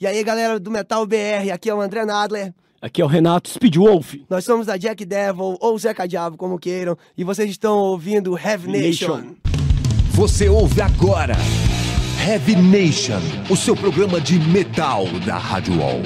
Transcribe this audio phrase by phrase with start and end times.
[0.00, 2.54] E aí, galera do Metal BR, aqui é o André Nadler.
[2.80, 4.14] Aqui é o Renato Speedwolf.
[4.30, 8.70] Nós somos da Jack Devil ou Zeca Diabo, como queiram, e vocês estão ouvindo Heavy
[8.70, 9.16] Nation.
[9.16, 9.34] Nation.
[10.10, 11.34] Você ouve agora
[12.24, 13.18] Heavy Nation,
[13.50, 16.02] o seu programa de metal da Rádio Wall.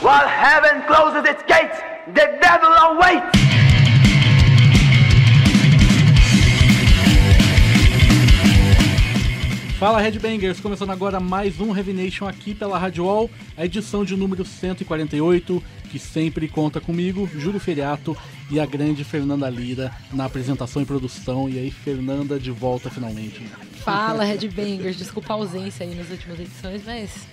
[0.00, 1.80] While heaven closes its gates,
[2.14, 3.69] the devil awaits.
[9.80, 14.14] Fala Headbangers, começando agora mais um Heavy Nation aqui pela Rádio Wall, a edição de
[14.14, 18.14] número 148, que sempre conta comigo, Júlio Feriato
[18.50, 21.48] e a grande Fernanda Lira na apresentação e produção.
[21.48, 23.40] E aí, Fernanda de volta finalmente.
[23.40, 23.48] né?
[23.82, 24.98] Fala, Headbangers.
[24.98, 27.26] Desculpa a ausência aí nas últimas edições, mas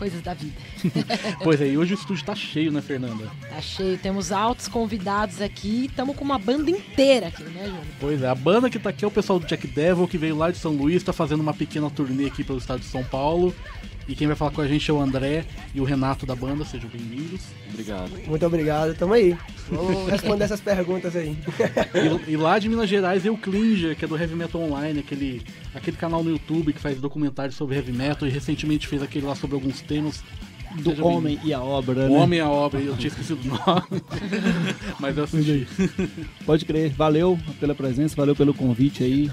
[0.00, 0.54] coisas da vida.
[1.44, 3.30] Pois é, e hoje o estúdio tá cheio, né, Fernanda?
[3.48, 5.86] Tá cheio, temos altos convidados aqui.
[5.86, 7.80] Estamos com uma banda inteira aqui, né, Júlio?
[7.98, 10.36] Pois é, a banda que tá aqui é o pessoal do Jack Devil, que veio
[10.36, 13.54] lá de São Luís, tá fazendo uma pequena turnê aqui pelo estado de São Paulo.
[14.10, 16.64] E quem vai falar com a gente é o André e o Renato da banda,
[16.64, 17.42] sejam bem-vindos.
[17.68, 18.10] Obrigado.
[18.26, 19.38] Muito obrigado, tamo aí.
[19.68, 21.38] Vamos responder essas perguntas aí.
[22.26, 25.42] E, e lá de Minas Gerais é o que é do Heavy Metal Online, aquele,
[25.72, 29.36] aquele canal no YouTube que faz documentários sobre heavy metal e recentemente fez aquele lá
[29.36, 30.24] sobre alguns temas.
[30.74, 32.18] Do Seja Homem e a Obra, O né?
[32.18, 34.02] Homem e a Obra, eu tinha esquecido o nome.
[34.98, 35.68] Mas eu assisti.
[36.44, 36.90] Pode crer.
[36.94, 39.30] Valeu pela presença, valeu pelo convite aí.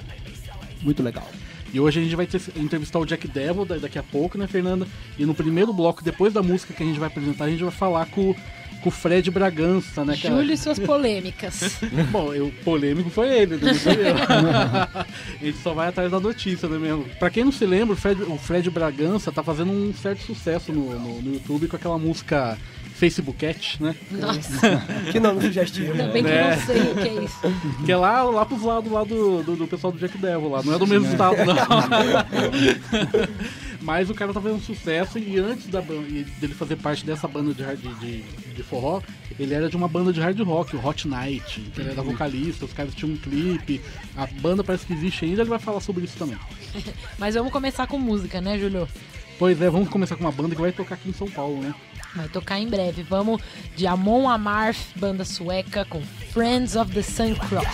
[0.84, 1.28] Muito legal.
[1.74, 4.48] E hoje a gente vai ter- entrevistar o Jack Devil da- daqui a pouco, né,
[4.48, 4.88] Fernanda?
[5.18, 7.72] E no primeiro bloco, depois da música que a gente vai apresentar, a gente vai
[7.72, 8.36] falar com,
[8.82, 10.14] com o Fred Bragança, né?
[10.14, 11.80] é- Júlio e suas polêmicas.
[12.12, 14.16] Bom, eu, polêmico foi ele, não foi eu.
[14.96, 15.06] a
[15.46, 17.06] gente só vai atrás da notícia, né mesmo?
[17.20, 20.72] Pra quem não se lembra, o Fred, o Fred Bragança tá fazendo um certo sucesso
[20.72, 22.58] no, no, no YouTube com aquela música
[22.96, 23.96] Facebook Cat, né?
[24.10, 25.92] Nossa, Que nome sugestivo.
[25.92, 26.56] ainda bem que eu É.
[26.56, 27.38] não sei o que é isso.
[27.86, 30.64] Que é lá, lá pros lados lá do, do, do pessoal do Jack Devil lá.
[30.64, 31.56] Não é do mesmo estado, não.
[33.88, 37.64] Mas o cara tá fazendo sucesso e antes da dele fazer parte dessa banda de,
[37.64, 39.02] hard- de, de forró,
[39.40, 42.66] ele era de uma banda de hard rock, o Hot Night, que ele era vocalista,
[42.66, 43.80] os caras tinham um clipe,
[44.18, 46.38] a banda parece que existe ainda, ele vai falar sobre isso também.
[47.18, 48.90] Mas vamos começar com música, né, Júlio?
[49.40, 51.74] Pois é, vamos começar com uma banda que vai tocar aqui em São Paulo, né?
[52.14, 53.04] Vai tocar em breve.
[53.04, 53.42] Vamos
[53.78, 56.02] de Amon Amarth, banda sueca, com
[56.34, 57.66] Friends of the Sun Cross.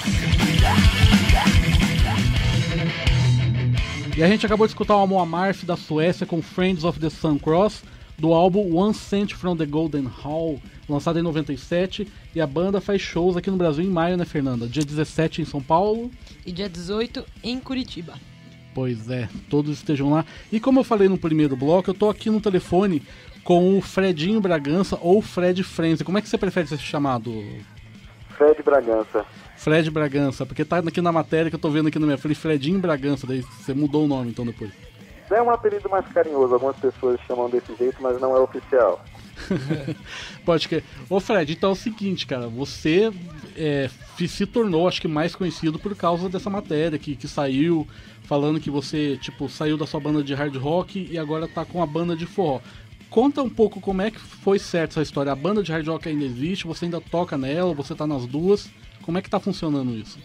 [4.15, 7.09] E a gente acabou de escutar o Amon Amarth da Suécia com Friends of the
[7.09, 7.83] Sun Cross,
[8.15, 12.07] do álbum One Cent from the Golden Hall, lançado em 97.
[12.35, 14.67] E a banda faz shows aqui no Brasil em maio, né, Fernanda?
[14.67, 16.11] Dia 17 em São Paulo.
[16.45, 18.13] E dia 18 em Curitiba.
[18.75, 20.23] Pois é, todos estejam lá.
[20.51, 23.01] E como eu falei no primeiro bloco, eu tô aqui no telefone
[23.43, 26.03] com o Fredinho Bragança ou Fred Frenzy.
[26.03, 27.43] Como é que você prefere ser chamado?
[28.37, 29.25] Fred Bragança.
[29.63, 32.37] Fred Bragança, porque tá aqui na matéria que eu tô vendo aqui na minha frente,
[32.37, 34.71] Fredinho Bragança, daí você mudou o nome então depois.
[35.31, 39.01] É um apelido mais carinhoso, algumas pessoas chamam desse jeito, mas não é oficial.
[40.43, 40.83] Pode que.
[41.09, 43.09] Ô Fred, então é o seguinte, cara, você
[43.55, 43.89] é,
[44.27, 47.87] se tornou, acho que mais conhecido por causa dessa matéria que, que saiu,
[48.23, 51.81] falando que você, tipo, saiu da sua banda de hard rock e agora tá com
[51.81, 52.59] a banda de forró.
[53.09, 55.31] Conta um pouco como é que foi certo essa história.
[55.31, 58.69] A banda de hard rock ainda existe, você ainda toca nela, você tá nas duas.
[59.05, 60.19] Como é que tá funcionando isso?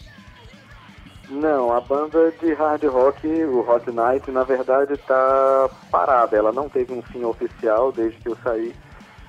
[1.29, 6.35] Não, a banda de hard rock, o Hot Night, na verdade está parada.
[6.35, 8.75] Ela não teve um fim oficial desde que eu saí.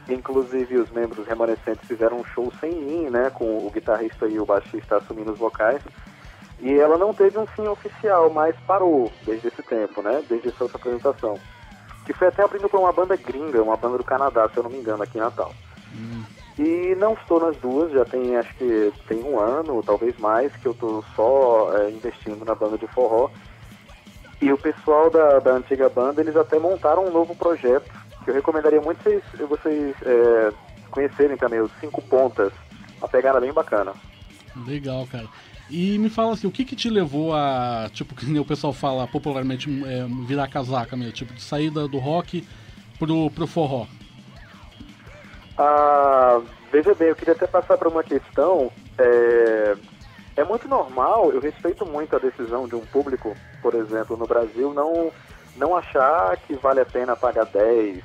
[0.08, 4.46] Inclusive os membros remanescentes fizeram um show sem mim, né, com o guitarrista e o
[4.46, 5.82] baixista assumindo os vocais.
[6.58, 10.64] E ela não teve um fim oficial, mas parou desde esse tempo, né, desde essa
[10.64, 11.38] outra apresentação.
[12.06, 14.70] Que foi até abrindo por uma banda gringa, uma banda do Canadá, se eu não
[14.70, 15.52] me engano, aqui em Natal.
[16.62, 20.66] E não estou nas duas, já tem acho que tem um ano, talvez mais, que
[20.66, 23.30] eu estou só é, investindo na banda de forró.
[24.42, 27.90] E o pessoal da, da antiga banda, eles até montaram um novo projeto,
[28.22, 30.52] que eu recomendaria muito vocês, vocês é,
[30.90, 32.52] conhecerem também, os Cinco Pontas.
[32.98, 33.94] Uma pegada bem bacana.
[34.66, 35.28] Legal, cara.
[35.70, 39.06] E me fala assim, o que que te levou a, tipo, que o pessoal fala
[39.06, 42.46] popularmente, é, virar casaca mesmo, tipo, de sair da- do rock
[42.98, 43.86] pro, pro forró?
[45.62, 46.40] Ah,
[46.72, 48.72] veja bem, eu queria até passar para uma questão.
[48.96, 49.76] É,
[50.38, 54.72] é muito normal, eu respeito muito a decisão de um público, por exemplo, no Brasil,
[54.72, 55.12] não,
[55.56, 58.02] não achar que vale a pena pagar 10,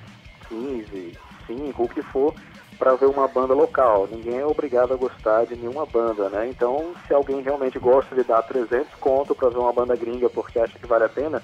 [0.49, 1.17] 15,
[1.47, 2.33] 5, o que for,
[2.77, 4.05] para ver uma banda local.
[4.11, 6.49] Ninguém é obrigado a gostar de nenhuma banda, né?
[6.49, 10.59] Então, se alguém realmente gosta de dar 300 conto para ver uma banda gringa porque
[10.59, 11.41] acha que vale a pena,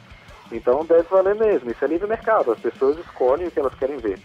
[0.51, 1.71] então deve valer mesmo.
[1.71, 4.19] Isso é livre mercado, as pessoas escolhem o que elas querem ver.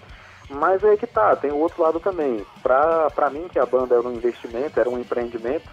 [0.49, 2.45] Mas é que tá, tem o outro lado também.
[2.63, 5.69] Pra, pra mim, que a banda era um investimento, era um empreendimento,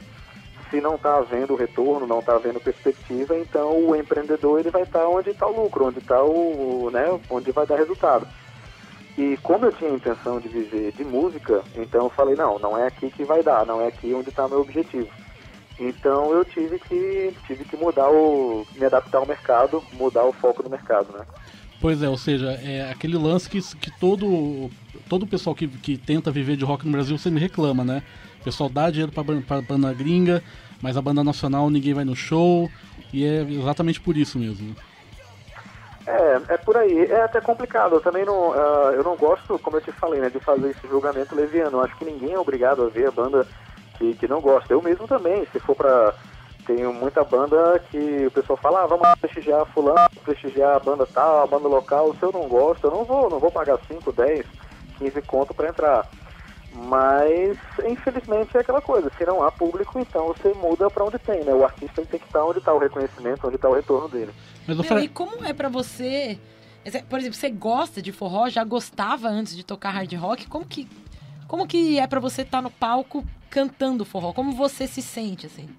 [0.70, 5.08] se não está havendo retorno, não está havendo perspectiva, então o empreendedor ele vai estar
[5.08, 8.28] onde está o lucro, onde está o, né, onde vai dar resultado.
[9.16, 12.76] E como eu tinha a intenção de viver de música, então eu falei, não, não
[12.76, 15.08] é aqui que vai dar, não é aqui onde está meu objetivo.
[15.80, 20.64] Então eu tive que tive que mudar o me adaptar ao mercado, mudar o foco
[20.64, 21.26] do mercado, né?
[21.84, 24.72] Pois é, ou seja, é aquele lance que, que todo
[25.10, 28.02] todo o pessoal que, que tenta viver de rock no Brasil sempre reclama, né?
[28.40, 30.42] O pessoal dá dinheiro pra, ban- pra banda gringa,
[30.82, 32.72] mas a banda nacional ninguém vai no show,
[33.12, 34.74] e é exatamente por isso mesmo.
[36.08, 37.04] É, é por aí.
[37.04, 37.96] É até complicado.
[37.96, 40.88] Eu também não, ah, eu não gosto, como eu te falei, né, de fazer esse
[40.88, 41.80] julgamento leviano.
[41.80, 43.46] Eu acho que ninguém é obrigado a ver a banda
[43.98, 44.72] que, que não gosta.
[44.72, 46.14] Eu mesmo também, se for pra.
[46.66, 51.44] Tenho muita banda que o pessoal fala, ah, vamos prestigiar fulano, prestigiar a banda tal,
[51.44, 52.16] a banda local.
[52.16, 54.46] Se eu não gosto, eu não vou, não vou pagar 5, 10,
[54.98, 56.10] 15 conto pra entrar.
[56.76, 59.12] Mas, infelizmente, é aquela coisa.
[59.18, 61.54] Se não há público, então você muda pra onde tem, né?
[61.54, 64.34] O artista tem que estar onde está o reconhecimento, onde está o retorno dele.
[64.68, 66.40] Mas o Meu, e como é pra você...
[67.08, 68.50] Por exemplo, você gosta de forró?
[68.50, 70.48] Já gostava antes de tocar hard rock?
[70.48, 70.90] Como que,
[71.48, 74.34] como que é pra você estar no palco cantando forró?
[74.34, 75.70] Como você se sente, assim?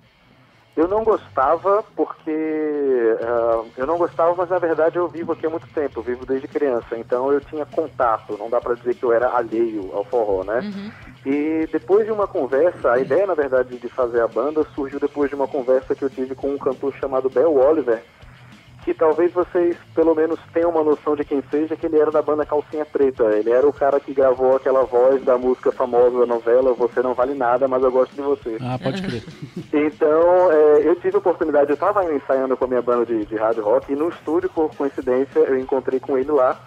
[0.77, 5.51] Eu não gostava porque ah, eu não gostava, mas na verdade eu vivo aqui há
[5.51, 9.05] muito tempo, eu vivo desde criança, então eu tinha contato, não dá pra dizer que
[9.05, 10.61] eu era alheio ao forró, né?
[11.25, 15.31] E depois de uma conversa, a ideia na verdade de fazer a banda surgiu depois
[15.31, 18.03] de uma conversa que eu tive com um cantor chamado Bel Oliver,
[18.85, 22.21] que talvez vocês pelo menos tenham uma noção de quem seja, que ele era da
[22.21, 23.25] banda Calcinha Preta.
[23.25, 27.15] Ele era o cara que gravou aquela voz da música famosa da novela Você Não
[27.15, 28.59] Vale Nada, mas eu gosto de você.
[28.61, 29.25] Ah, pode crer.
[29.73, 33.37] Então, é, eu tive a oportunidade, eu estava ensaiando com a minha banda de, de
[33.37, 36.59] hard rock e no estúdio, por coincidência, eu encontrei com ele lá,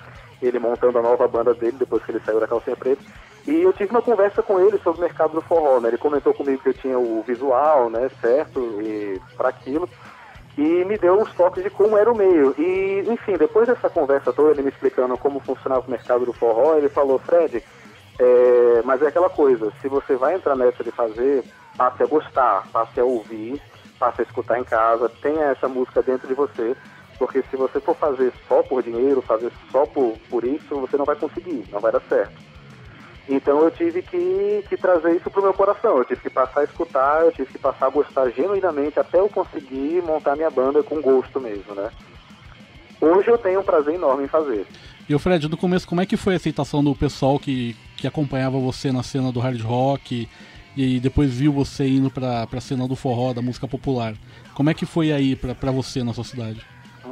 [0.41, 3.01] ele montando a nova banda dele depois que ele saiu da calcinha preta.
[3.47, 5.87] E eu tive uma conversa com ele sobre o mercado do forró, né?
[5.87, 9.89] Ele comentou comigo que eu tinha o visual, né, certo, e para aquilo.
[10.57, 12.55] E me deu uns toques de como era o meio.
[12.57, 16.75] E, enfim, depois dessa conversa toda, ele me explicando como funcionava o mercado do forró,
[16.75, 17.63] ele falou, Fred,
[18.19, 21.43] é, mas é aquela coisa, se você vai entrar nessa de fazer,
[21.77, 23.61] passe a gostar, passe a ouvir,
[23.99, 26.75] passe a escutar em casa, tenha essa música dentro de você,
[27.19, 31.05] porque se você for fazer só por dinheiro, fazer só por, por isso, você não
[31.05, 32.33] vai conseguir, não vai dar certo.
[33.29, 36.63] Então eu tive que, que trazer isso pro meu coração, eu tive que passar a
[36.63, 41.01] escutar, eu tive que passar a gostar genuinamente até eu conseguir montar minha banda com
[41.01, 41.89] gosto mesmo, né?
[43.01, 44.65] Hoje eu tenho um prazer enorme em fazer.
[45.09, 48.07] E o Fred, no começo, como é que foi a aceitação do pessoal que, que
[48.07, 50.27] acompanhava você na cena do hard rock
[50.75, 54.13] e depois viu você indo pra, pra cena do forró, da música popular?
[54.53, 56.61] Como é que foi aí pra, pra você na sua cidade?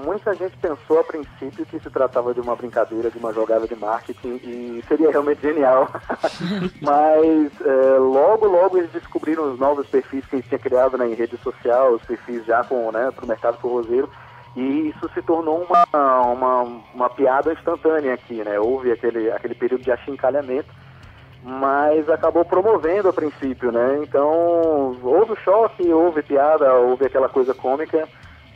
[0.06, 3.76] Muita gente pensou a princípio que se tratava de uma brincadeira, de uma jogada de
[3.76, 5.90] marketing e seria realmente genial.
[6.80, 11.08] Mas é, logo, logo eles descobriram os novos perfis que a gente tinha criado né,
[11.08, 12.62] em rede social, os perfis já
[12.94, 14.08] né, para o mercado forrozeiro.
[14.56, 16.62] E isso se tornou uma, uma,
[16.94, 18.60] uma piada instantânea aqui, né?
[18.60, 20.70] Houve aquele, aquele período de achincalhamento,
[21.44, 24.00] mas acabou promovendo a princípio, né?
[24.02, 28.08] Então, houve choque, houve piada, houve aquela coisa cômica,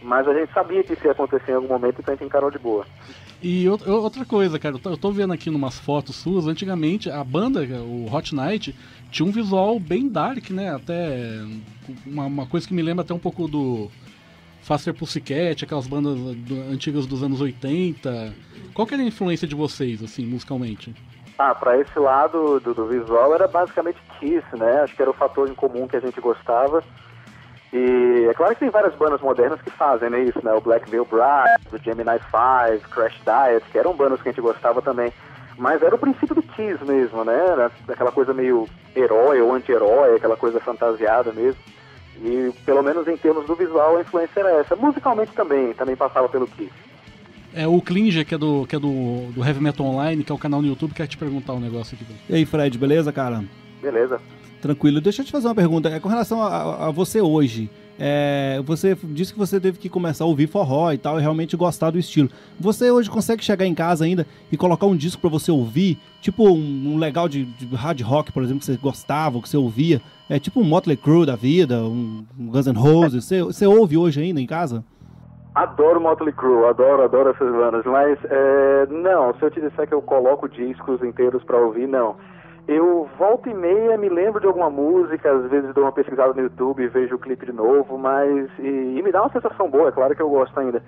[0.01, 2.50] mas a gente sabia que isso ia acontecer em algum momento, então a gente encarou
[2.51, 2.86] de boa.
[3.42, 7.10] E out- outra coisa, cara, eu tô, eu tô vendo aqui numas fotos suas, antigamente
[7.10, 8.75] a banda, o Hot Night,
[9.12, 10.74] tinha um visual bem dark, né?
[10.75, 11.42] Até
[12.06, 13.90] uma, uma coisa que me lembra até um pouco do
[14.62, 18.34] Faster Pussycat, aquelas bandas do- antigas dos anos 80.
[18.74, 20.94] Qual que era a influência de vocês, assim, musicalmente?
[21.38, 24.82] Ah, para esse lado do, do visual era basicamente Kiss, né?
[24.82, 26.84] Acho que era o fator em comum que a gente gostava.
[27.71, 30.51] E é claro que tem várias bandas modernas que fazem né, isso, né?
[30.53, 34.41] O Black Veil Bride, o Gemini 5, Crash Diet, que eram bandas que a gente
[34.41, 35.13] gostava também.
[35.57, 37.33] Mas era o princípio do Kiss mesmo, né?
[37.33, 41.59] Era aquela coisa meio herói ou anti-herói, aquela coisa fantasiada mesmo.
[42.23, 44.75] E pelo menos em termos do visual a influência era essa.
[44.75, 46.71] Musicalmente também, também passava pelo Kiss.
[47.53, 50.35] É o Klinger, que é do, que é do, do Heavy Metal Online, que é
[50.35, 52.15] o canal no YouTube, quer te perguntar um negócio aqui.
[52.29, 53.43] E aí, Fred, beleza, cara?
[53.81, 54.21] Beleza.
[54.62, 55.00] Tranquilo.
[55.00, 55.89] Deixa eu te fazer uma pergunta.
[55.89, 57.70] É com relação a, a- você hoje.
[58.01, 61.58] É, você disse que você teve que começar a ouvir forró e tal e realmente
[61.58, 62.30] gostar do estilo.
[62.58, 65.98] Você hoje consegue chegar em casa ainda e colocar um disco pra você ouvir?
[66.22, 69.58] Tipo um, um legal de, de hard rock, por exemplo, que você gostava, que você
[69.58, 70.01] ouvia?
[70.30, 73.25] É tipo um Motley Crue da vida, um, um Guns N' Roses.
[73.25, 74.82] Você, você ouve hoje ainda em casa?
[75.56, 79.94] Adoro Motley Crue, adoro, adoro essas bandas, mas é, não, se eu te disser que
[79.94, 82.16] eu coloco discos inteiros pra ouvir, não.
[82.71, 86.41] Eu volta e meia me lembro de alguma música, às vezes dou uma pesquisada no
[86.43, 89.89] YouTube e vejo o clipe de novo, mas e, e me dá uma sensação boa,
[89.89, 90.83] é claro que eu gosto ainda.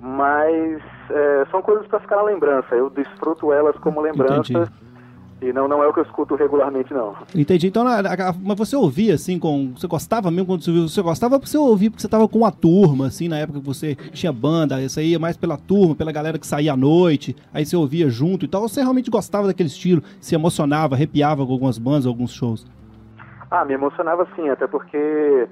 [0.00, 4.50] Mas é, são coisas pra ficar na lembrança, eu desfruto elas como lembranças.
[4.50, 4.89] Entendi.
[5.42, 7.14] E não, não é o que eu escuto regularmente, não.
[7.34, 7.66] Entendi.
[7.68, 9.72] Então, na- na- mas você ouvia, assim, com.
[9.74, 10.88] Você gostava mesmo quando você ouvia?
[10.88, 13.64] Você gostava porque você ouvia porque você tava com uma turma, assim, na época que
[13.66, 17.64] você tinha banda, você ia mais pela turma, pela galera que saía à noite, aí
[17.64, 18.60] você ouvia junto e tal.
[18.62, 22.66] Ou você realmente gostava daquele estilo, se emocionava, arrepiava com algumas bandas, alguns shows?
[23.50, 25.48] Ah, me emocionava sim, até porque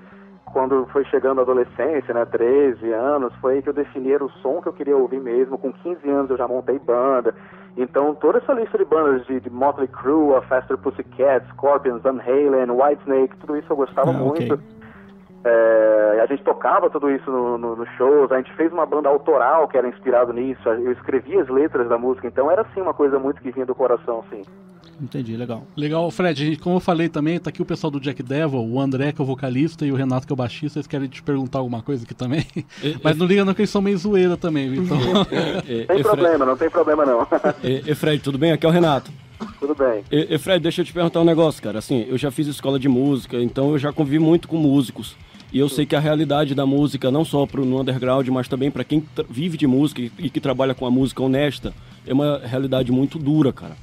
[0.52, 4.60] quando foi chegando a adolescência, né, 13 anos, foi aí que eu defini o som
[4.60, 5.58] que eu queria ouvir mesmo.
[5.58, 7.34] Com 15 anos eu já montei banda.
[7.76, 12.18] Então toda essa lista de bandas de, de Motley Crue, a Faster Pussycat, Scorpions, Van
[12.20, 14.58] Halen, Whitesnake, tudo isso eu gostava Ah, muito.
[15.44, 19.08] É, a gente tocava tudo isso no, no, nos shows, a gente fez uma banda
[19.08, 22.92] autoral que era inspirado nisso, eu escrevia as letras da música, então era assim uma
[22.92, 24.42] coisa muito que vinha do coração, sim.
[25.00, 25.64] Entendi, legal.
[25.76, 29.12] Legal, Fred, como eu falei também, tá aqui o pessoal do Jack Devil, o André,
[29.12, 30.78] que é o vocalista, e o Renato, que é o baixista.
[30.78, 32.44] Eles querem te perguntar alguma coisa aqui também.
[33.02, 34.82] Mas não liga não que eles são meio zoeira também, viu?
[34.88, 34.98] Então,
[35.68, 37.26] E, Tem Fred, problema, não tem problema não.
[37.62, 38.52] e, e, Fred, tudo bem?
[38.52, 39.10] Aqui é o Renato.
[39.60, 40.02] tudo bem.
[40.10, 41.78] E, e, Fred, deixa eu te perguntar um negócio, cara.
[41.78, 45.14] Assim, eu já fiz escola de música, então eu já convivi muito com músicos.
[45.52, 48.70] E eu sei que a realidade da música, não só pro, no underground, mas também
[48.70, 51.72] para quem vive de música e, e que trabalha com a música honesta,
[52.06, 53.76] é uma realidade muito dura, cara.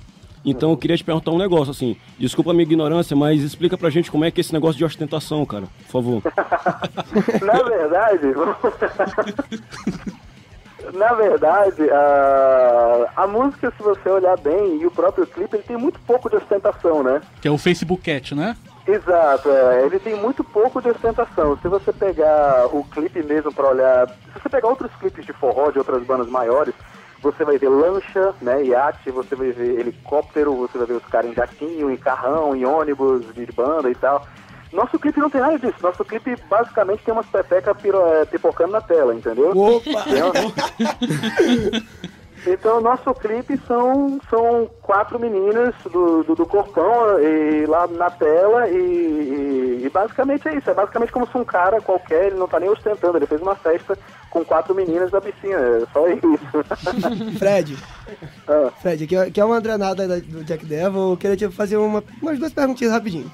[0.45, 3.89] Então eu queria te perguntar um negócio, assim, desculpa a minha ignorância, mas explica pra
[3.89, 6.21] gente como é que é esse negócio de ostentação, cara, por favor.
[7.41, 8.27] Na verdade,
[10.93, 15.77] na verdade, a, a música, se você olhar bem, e o próprio clipe, ele tem
[15.77, 17.21] muito pouco de ostentação, né?
[17.41, 18.55] que é o Facebook Cat, né?
[18.87, 21.57] Exato, é, ele tem muito pouco de ostentação.
[21.59, 25.71] Se você pegar o clipe mesmo pra olhar, se você pegar outros clipes de forró
[25.71, 26.75] de outras bandas maiores,
[27.25, 31.32] você vai ver lancha, né, iate, você vai ver helicóptero, você vai ver os caras
[31.32, 34.25] em jaquinho, em carrão, em ônibus de banda e tal.
[34.72, 35.75] Nosso clipe não tem nada disso.
[35.82, 39.51] Nosso clipe basicamente tem umas pepecas piro- é, pipocando na tela, entendeu?
[39.58, 40.01] Opa!
[40.01, 40.32] Entendeu?
[42.47, 48.67] Então, nosso clipe são, são quatro meninas do, do, do corpão e, lá na tela
[48.69, 50.69] e, e- e basicamente é isso.
[50.69, 53.55] É basicamente como se um cara qualquer, ele não tá nem ostentando, ele fez uma
[53.55, 53.97] festa
[54.29, 55.57] com quatro meninas na piscina.
[55.57, 57.37] É só isso.
[57.39, 57.77] Fred,
[58.47, 61.11] Ah, Fred, aqui é, é uma Andranada da- do Jack Devil.
[61.11, 63.31] Eu queria te fazer uma, umas duas perguntinhas rapidinho.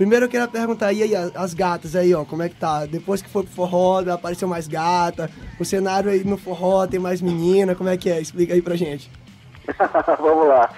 [0.00, 2.86] Primeiro eu queria perguntar, e aí, as, as gatas aí, ó, como é que tá?
[2.86, 5.28] Depois que foi pro forró, apareceu mais gata,
[5.60, 8.18] o cenário aí no forró tem mais menina, como é que é?
[8.18, 9.10] Explica aí pra gente.
[10.18, 10.70] Vamos lá.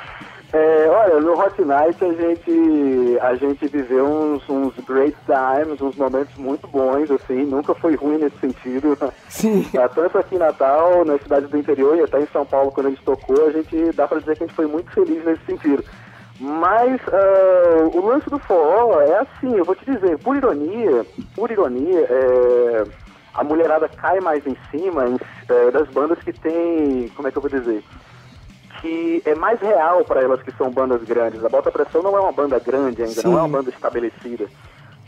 [0.52, 5.94] É, olha, no Hot Night a gente, a gente viveu uns, uns great times, uns
[5.94, 8.98] momentos muito bons, assim, nunca foi ruim nesse sentido.
[9.30, 9.64] Sim.
[9.78, 12.86] Ah, Tanto aqui em Natal, na cidade do interior e até em São Paulo, quando
[12.88, 15.44] a gente tocou, a gente dá pra dizer que a gente foi muito feliz nesse
[15.46, 15.84] sentido.
[16.40, 21.50] Mas ah, o lance do forró é assim, eu vou te dizer, por ironia, por
[21.50, 22.84] ironia, é,
[23.34, 27.38] a mulherada cai mais em cima em- é, das bandas que tem, como é que
[27.38, 27.82] eu vou dizer?
[28.80, 31.44] que é mais real para elas que são bandas grandes.
[31.44, 34.48] A Bota Pressão não é uma banda grande ainda, não é uma banda estabelecida.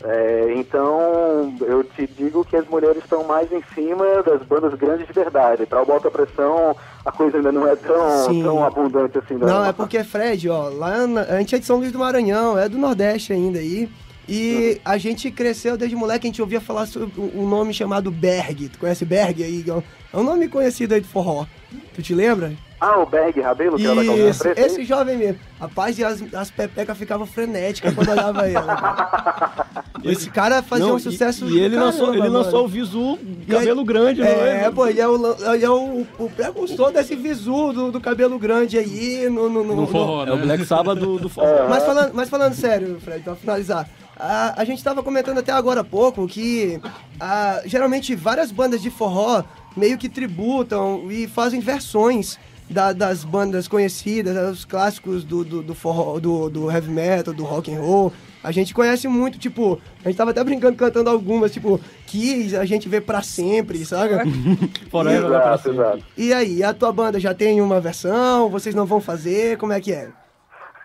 [0.07, 5.07] É, então, eu te digo que as mulheres estão mais em cima das bandas grandes
[5.07, 5.65] de verdade.
[5.65, 8.43] Para o Bota Pressão, a coisa ainda não é tão, Sim.
[8.43, 9.33] tão abundante assim.
[9.33, 12.55] Não, é porque, Fred, ó, lá na, a gente é de São Luís do Maranhão,
[12.55, 13.89] é do Nordeste ainda aí.
[14.29, 18.69] E a gente cresceu desde moleque, a gente ouvia falar sobre um nome chamado Berg.
[18.69, 19.65] Tu conhece Berg aí?
[20.13, 21.45] É um nome conhecido aí do forró.
[21.93, 22.53] Tu te lembra?
[22.79, 25.39] Ah, o Berg Rabelo, que era da Isso, preta, esse jovem mesmo.
[25.59, 28.57] Rapaz, e as, as pepecas ficavam frenéticas quando olhava ele.
[30.03, 32.67] Esse cara fazia Não, um e- sucesso E, ele do lançou, caramba, ele lançou o
[32.67, 33.17] visu
[33.49, 34.71] cabelo grande, não É, é?
[34.71, 38.77] pô, ele é o, ele é o, o precursor desse visu do, do cabelo grande
[38.77, 40.43] aí no, no, no- No forró, É o né?
[40.43, 41.67] Black Sabbath do, do forró.
[41.69, 43.89] Mas falando, mas falando sério, Fred, pra finalizar.
[44.17, 46.79] A, a gente tava comentando até agora há pouco que
[47.19, 49.43] ah, geralmente várias bandas de forró
[49.75, 52.39] meio que tributam e fazem versões
[52.69, 57.43] da- das bandas conhecidas, os clássicos do, do, do forró, do, do heavy metal, do
[57.43, 58.11] rock and roll.
[58.43, 62.63] A gente conhece muito, tipo, a gente tava até brincando cantando algumas, tipo, que a
[62.65, 64.13] gente vê pra sempre, sabe?
[64.91, 65.79] Forever vai pra Exato, sempre.
[65.79, 66.03] exato.
[66.17, 68.49] E aí, a tua banda já tem uma versão?
[68.49, 69.57] Vocês não vão fazer?
[69.57, 70.09] Como é que é?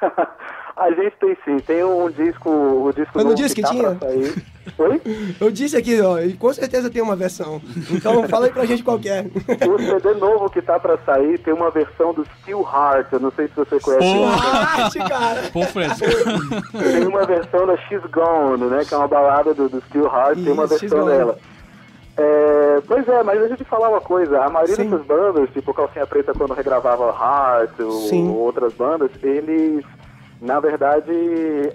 [0.76, 3.68] A gente tem sim, tem um disco, o disco Eu não novo disse que tá
[3.68, 3.94] tinha?
[3.97, 4.47] pra sair.
[4.79, 5.00] Oi?
[5.40, 7.61] Eu disse aqui, ó, e com certeza tem uma versão.
[7.90, 9.23] Então fala aí pra gente qual que é.
[9.23, 13.31] O CD novo que tá pra sair tem uma versão do Steel Heart, eu não
[13.33, 14.05] sei se você conhece.
[14.05, 15.43] Pô, Arte, cara!
[15.52, 15.95] pô, Fred.
[15.99, 18.85] Tem uma versão da She's Gone, né?
[18.87, 21.38] Que é uma balada do, do Steel Heart, tem uma versão dela.
[22.17, 24.90] É, pois é, mas deixa eu te falar uma coisa, a maioria Sim.
[24.90, 28.29] dessas bandas, tipo Calcinha Preta quando regravava Heart ou Sim.
[28.29, 29.85] outras bandas, eles
[30.40, 31.11] Na verdade,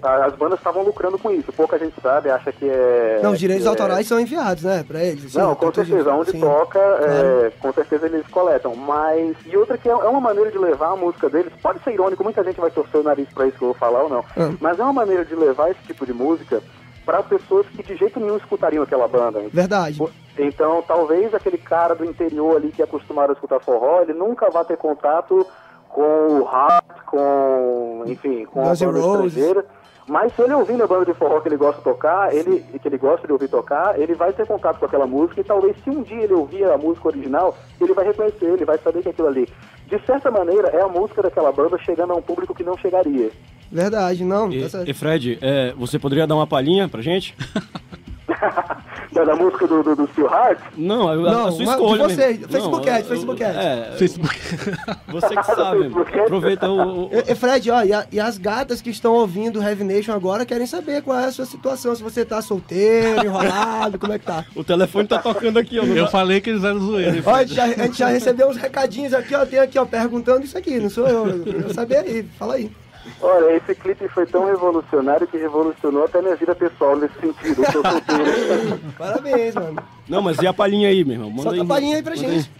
[0.02, 1.52] as bandas estavam lucrando com isso.
[1.52, 3.20] Pouca gente sabe, acha que é.
[3.22, 5.26] Não, os direitos é- autorais são enviados, né, pra eles.
[5.26, 6.12] assim, Não, com certeza.
[6.12, 6.40] Onde sim.
[6.40, 8.74] toca, é, com certeza eles coletam.
[8.74, 9.36] Mas.
[9.46, 11.52] E outra que é, é uma maneira de levar a música deles.
[11.62, 14.02] Pode ser irônico, muita gente vai torcer o nariz pra isso que eu vou falar
[14.02, 14.24] ou não.
[14.36, 14.52] Ah.
[14.60, 16.60] Mas é uma maneira de levar esse tipo de música
[17.04, 19.40] para pessoas que de jeito nenhum escutariam aquela banda.
[19.52, 20.02] Verdade.
[20.36, 24.50] Então, talvez aquele cara do interior ali que é acostumado a escutar forró, ele nunca
[24.50, 25.46] vá ter contato
[25.88, 29.26] com o rap, com, enfim, com Guns a banda Roses.
[29.36, 29.64] estrangeira.
[30.08, 32.86] Mas se ele ouvir a banda de forró que ele gosta de tocar, ele, que
[32.86, 35.90] ele gosta de ouvir tocar, ele vai ter contato com aquela música e talvez se
[35.90, 39.26] um dia ele ouvir a música original, ele vai reconhecer, ele vai saber que aquilo
[39.26, 39.48] ali,
[39.88, 43.32] de certa maneira, é a música daquela banda chegando a um público que não chegaria.
[43.68, 44.88] Verdade, não, E, tá certo.
[44.88, 47.34] e Fred, é, você poderia dar uma palhinha pra gente?
[49.12, 50.58] Da, da música do, do, do Steel Heart?
[50.76, 52.06] Não, a, Não, a sua uma- escolha.
[52.08, 52.48] de você, mesmo.
[52.48, 53.56] Facebook Não, Ad, eu- Facebook Ad.
[53.58, 54.36] É, Facebook.
[55.08, 55.86] você que sabe.
[56.20, 57.04] Aproveita o.
[57.06, 60.44] o- E, Fred, ó, e, a- e as gatas que estão ouvindo Heavy Nation agora
[60.44, 61.94] querem saber qual é a sua situação.
[61.94, 64.44] Se você tá solteiro, enrolado, como é que tá?
[64.54, 65.84] o telefone tá tocando aqui, ó.
[65.84, 67.26] Eu tá- falei que eles eram zoeiros.
[67.26, 69.46] Ó, a, gente já, a gente já recebeu uns recadinhos aqui, ó.
[69.46, 71.26] Tem aqui, ó, perguntando isso aqui, não sou eu.
[71.28, 72.70] Eu queria saber aí, fala aí.
[73.20, 77.62] Olha, esse clipe foi tão revolucionário que revolucionou até minha vida pessoal nesse sentido.
[77.64, 78.78] Eu solteiro.
[78.98, 79.82] Parabéns, mano.
[80.08, 81.30] Não, mas e a palhinha aí, meu irmão?
[81.30, 82.50] Manda Solta a palhinha aí pra gente.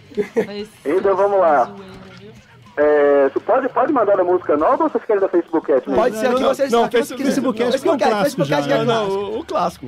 [0.85, 1.71] Então vamos lá.
[2.77, 5.71] É, tu pode, pode mandar a música nova ou vocês querem da Facebook?
[5.81, 8.19] Pode ser aqui, não, vocês não, aqui, Facebook- vocês- Facebook Ad Facebook foi um Ad,
[8.19, 9.87] clássico Facebook já, é Não, não, o, o clássico.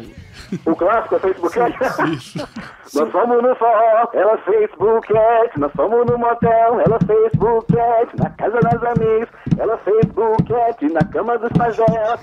[0.66, 1.60] O clássico é Facebook?
[2.96, 5.52] Nós fomos no forró, ela Facebook Ad.
[5.60, 8.12] Nós fomos no motel, ela Facebook Ad.
[8.18, 9.30] Na casa das amigas,
[9.60, 10.52] ela Facebook.
[10.92, 12.20] Na cama dos dela.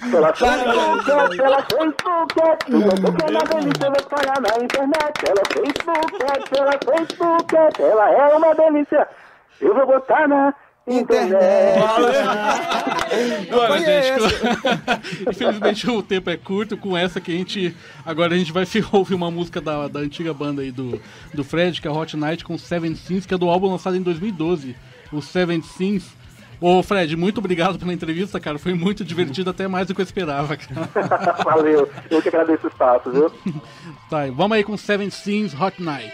[0.00, 2.34] Ela Facebook ela Facebook.
[2.66, 5.14] Tudo que é uma delícia, vou pagar na internet.
[5.28, 7.82] Ela Facebook ela Facebook.
[7.82, 9.08] Ela é uma delícia,
[9.60, 10.54] eu vou botar na
[10.86, 11.80] internet.
[13.52, 14.34] Olha, gente,
[15.28, 16.76] infelizmente o tempo é curto.
[16.76, 17.76] Com essa que a gente.
[18.04, 21.00] Agora a gente vai se ouvir uma música da, da antiga banda aí do,
[21.34, 24.02] do Fred, que é Hot Night, com Seven Sins, que é do álbum lançado em
[24.02, 24.76] 2012.
[25.12, 26.16] O Seven Sins.
[26.60, 28.58] Ô, Fred, muito obrigado pela entrevista, cara.
[28.58, 30.88] Foi muito divertido, até mais do que eu esperava, cara.
[31.44, 33.30] Valeu, eu que agradeço o espaço, viu?
[34.10, 36.12] Tá, vamos aí com Seven Sins Hot Night.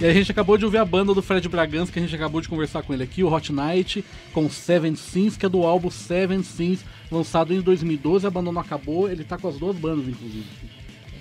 [0.00, 2.40] E a gente acabou de ouvir a banda do Fred Bragança, que a gente acabou
[2.40, 5.90] de conversar com ele aqui, o Hot Night, com Seven Sins, que é do álbum
[5.90, 6.80] Seven Sins,
[7.10, 8.24] lançado em 2012.
[8.26, 10.46] A banda não acabou, ele tá com as duas bandas, inclusive.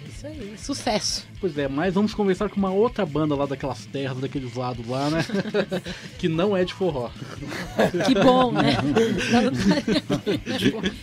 [0.08, 1.28] Isso aí, sucesso.
[1.40, 5.10] Pois é, mas vamos conversar com uma outra banda lá daquelas terras, daqueles lados lá,
[5.12, 5.24] né?
[6.18, 7.10] que não é de forró.
[8.06, 8.78] Que bom, né?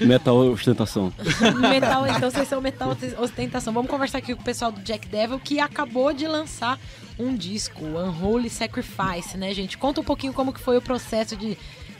[0.01, 1.13] Não- Metal ostentação.
[1.61, 3.73] metal, então vocês são metal ostentação.
[3.73, 6.79] Vamos conversar aqui com o pessoal do Jack Devil que acabou de lançar
[7.19, 9.79] um disco, Unholy Sacrifice, né, gente?
[9.79, 11.57] Conta um pouquinho como que foi o processo de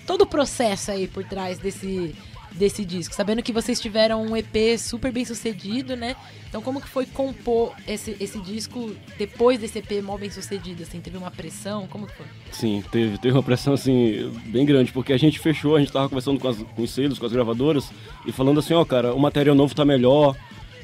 [0.07, 2.15] todo o processo aí por trás desse
[2.55, 6.15] desse disco, sabendo que vocês tiveram um EP super bem sucedido, né?
[6.49, 11.01] Então como que foi compor esse, esse disco depois desse EP mal bem sucedido, assim,
[11.01, 12.27] teve uma pressão, como que foi?
[12.53, 16.09] Sim, teve, teve uma pressão assim bem grande, porque a gente fechou, a gente tava
[16.09, 17.91] conversando com, as, com os selos, com as gravadoras,
[18.25, 20.37] e falando assim, ó, cara, o material novo tá melhor.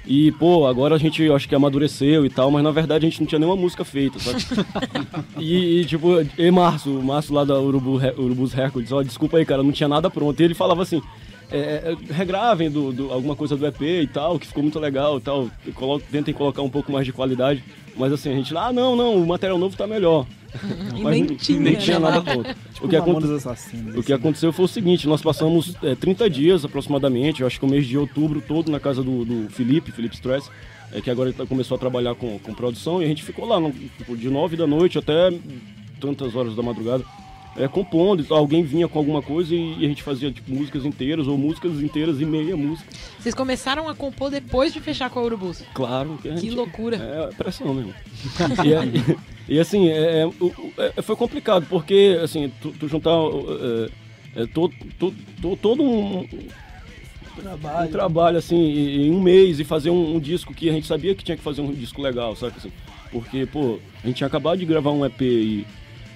[0.06, 3.20] E, pô, agora a gente acho que amadureceu e tal, mas na verdade a gente
[3.20, 4.44] não tinha nenhuma música feita, sabe?
[5.38, 9.44] e, e, tipo, e Márcio, o Márcio lá da Urubu, Urubus Records, ó, desculpa aí,
[9.44, 10.40] cara, não tinha nada pronto.
[10.40, 11.00] E ele falava assim,
[11.50, 15.18] é, é, regravem do, do- alguma coisa do EP e tal, que ficou muito legal
[15.18, 17.62] e tal, colo- tentem colocar um pouco mais de qualidade.
[17.96, 20.26] Mas assim, a gente lá, ah, não, não, o material novo tá melhor.
[20.96, 21.78] E nem tinha, nem né?
[21.78, 22.48] tinha nada pronto.
[22.74, 23.26] Tipo o que, aconte-
[23.98, 27.64] o que aconteceu foi o seguinte, nós passamos é, 30 dias aproximadamente, eu acho que
[27.64, 30.48] o mês de outubro todo na casa do, do Felipe, Felipe Stress,
[30.92, 33.60] é, que agora tá- começou a trabalhar com, com produção, e a gente ficou lá
[33.60, 35.32] no- tipo, de 9 da noite até
[36.00, 37.04] tantas horas da madrugada,
[37.60, 38.38] é, compondo, e tal.
[38.38, 41.80] alguém vinha com alguma coisa e, e a gente fazia tipo, músicas inteiras, ou músicas
[41.82, 42.88] inteiras e meia música.
[43.18, 45.62] Vocês começaram a compor depois de fechar com a Urubus.
[45.74, 46.96] Claro que a Que gente- loucura.
[46.96, 47.94] É pressão mesmo.
[48.64, 49.16] e, é-
[49.48, 50.22] e, assim, é,
[50.78, 53.10] é, é, foi complicado, porque assim, tu, tu juntar
[54.34, 59.64] é, é, todo, todo, todo, todo um, um trabalho assim, em em um mês e
[59.64, 62.34] fazer um, um disco que a gente sabia que tinha que fazer um disco legal,
[62.36, 62.54] sabe?
[62.56, 62.72] Assim,
[63.10, 65.66] porque, pô, a gente tinha acabado de gravar um EP e,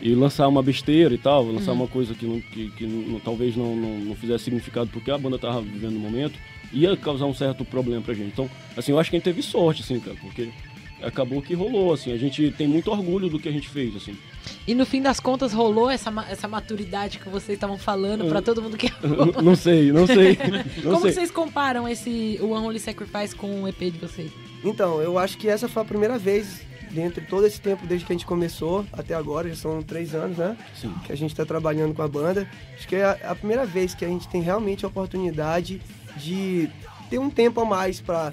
[0.04, 3.56] e lançar uma besteira e tal, lançar uma coisa que, não, que, que não- talvez
[3.56, 6.38] não, não, não fizesse significado porque a banda tava vivendo no momento,
[6.72, 8.28] ia causar um certo problema pra gente.
[8.28, 10.50] Então, assim, eu acho que a gente teve sorte, assim, cara, porque
[11.02, 14.14] acabou que rolou, assim, a gente tem muito orgulho do que a gente fez, assim.
[14.66, 18.60] E no fim das contas rolou essa, essa maturidade que vocês estavam falando pra todo
[18.62, 20.36] mundo que N- não sei, não sei,
[20.84, 21.12] não Como sei.
[21.12, 24.30] vocês comparam esse o Unholy Sacrifice com o EP de vocês?
[24.62, 26.62] Então, eu acho que essa foi a primeira vez
[26.94, 30.14] dentro de todo esse tempo, desde que a gente começou até agora, já são três
[30.14, 30.56] anos, né?
[30.80, 30.94] Sim.
[31.04, 32.48] Que a gente está trabalhando com a banda.
[32.76, 35.82] Acho que é a, a primeira vez que a gente tem realmente a oportunidade
[36.16, 36.70] de
[37.10, 38.32] ter um tempo a mais para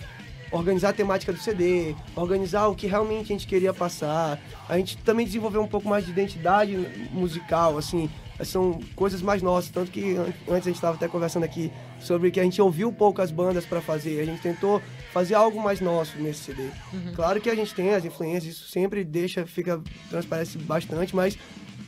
[0.51, 4.37] organizar a temática do CD, organizar o que realmente a gente queria passar.
[4.67, 6.75] A gente também desenvolveu um pouco mais de identidade
[7.11, 8.09] musical, assim,
[8.43, 12.31] são coisas mais nossas, tanto que an- antes a gente estava até conversando aqui sobre
[12.31, 14.81] que a gente ouviu poucas bandas para fazer, a gente tentou
[15.13, 16.69] fazer algo mais nosso nesse CD.
[17.15, 21.37] Claro que a gente tem as influências, isso sempre deixa, fica transparece bastante, mas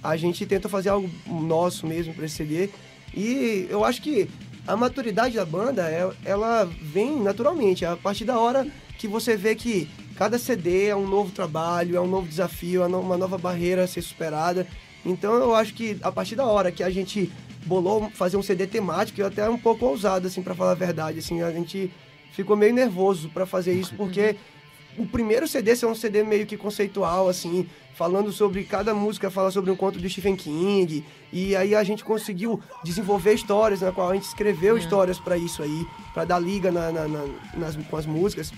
[0.03, 2.69] a gente tenta fazer algo nosso mesmo para esse CD.
[3.13, 4.29] E eu acho que
[4.67, 9.55] a maturidade da banda, é- ela vem naturalmente, a partir da hora que você vê
[9.55, 13.83] que cada CD é um novo trabalho, é um novo desafio, é uma nova barreira
[13.83, 14.67] a ser superada.
[15.05, 17.31] Então eu acho que a partir da hora que a gente
[17.65, 21.19] bolou fazer um CD temático, eu até um pouco ousado, assim, para falar a verdade,
[21.19, 21.91] assim, a gente
[22.33, 24.35] ficou meio nervoso para fazer isso, porque
[24.97, 29.49] o primeiro CD ser um CD meio que conceitual, assim, falando sobre cada música, fala
[29.51, 34.09] sobre um conto do Stephen King, e aí a gente conseguiu desenvolver histórias, na qual
[34.09, 37.95] a gente escreveu histórias para isso aí, para dar liga na- na- na- nas, com
[37.97, 38.51] as músicas.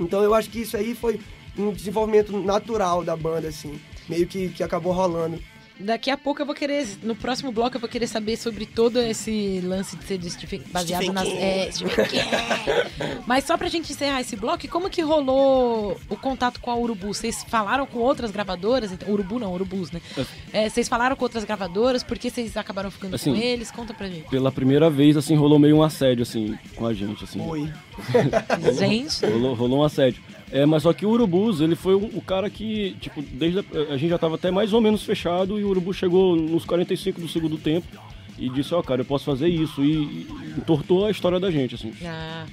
[0.00, 1.20] Então eu acho que isso aí foi
[1.56, 5.38] um desenvolvimento natural da banda, assim, meio que, que acabou rolando.
[5.80, 8.98] Daqui a pouco eu vou querer, no próximo bloco, eu vou querer saber sobre todo
[8.98, 11.28] esse lance de ser de Stephen, baseado Stephen nas.
[11.28, 11.38] King.
[11.38, 12.24] É, Stephen King.
[13.26, 17.14] Mas só pra gente encerrar esse bloco, como que rolou o contato com a Urubu?
[17.14, 18.90] Vocês falaram com outras gravadoras?
[18.92, 20.00] Então, Urubu não, Urubus, né?
[20.52, 22.02] É, vocês falaram com outras gravadoras?
[22.02, 23.70] Por que vocês acabaram ficando Assim, com eles?
[23.70, 24.28] Conta pra gente.
[24.28, 27.40] Pela primeira vez, assim, rolou meio um assédio, assim, com a gente, assim.
[27.40, 27.72] Oi.
[28.78, 30.22] Gente, Rolou, rolou um assédio.
[30.50, 33.96] É, mas só que o Urubus, ele foi o, cara que, tipo, desde a, a
[33.96, 37.28] gente já tava até mais ou menos fechado e o Urubu chegou nos 45 do
[37.28, 37.86] segundo tempo
[38.38, 39.84] e disse, ó, cara, eu posso fazer isso.
[39.84, 41.92] E, e entortou a história da gente, assim.
[42.04, 42.46] ah,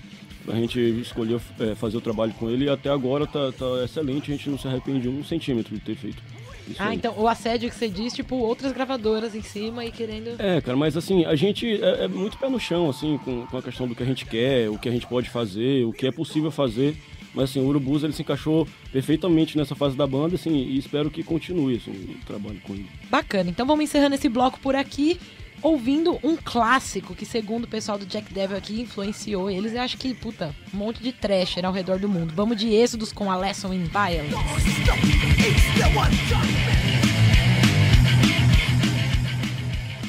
[0.47, 4.31] A gente escolheu é, fazer o trabalho com ele e até agora tá, tá excelente,
[4.31, 6.21] a gente não se arrepende um centímetro de ter feito.
[6.67, 6.95] Isso ah, aí.
[6.95, 10.36] então o assédio que você diz, tipo, outras gravadoras em cima e querendo.
[10.39, 13.58] É, cara, mas assim, a gente é, é muito pé no chão, assim, com, com
[13.58, 16.08] a questão do que a gente quer, o que a gente pode fazer, o que
[16.08, 16.97] é possível fazer.
[17.36, 21.12] Mas assim, o Urubus, ele se encaixou perfeitamente nessa fase da banda, assim, e espero
[21.12, 22.88] que continue, assim, trabalho com ele.
[23.10, 23.50] Bacana.
[23.50, 25.19] Então vamos encerrando esse bloco por aqui,
[25.62, 29.74] ouvindo um clássico que, segundo o pessoal do Jack Devil aqui, influenciou eles.
[29.74, 32.34] Eu acho que, puta, um monte de trasher ao redor do mundo.
[32.34, 34.36] Vamos de Êxodos com a Lesson in Violence.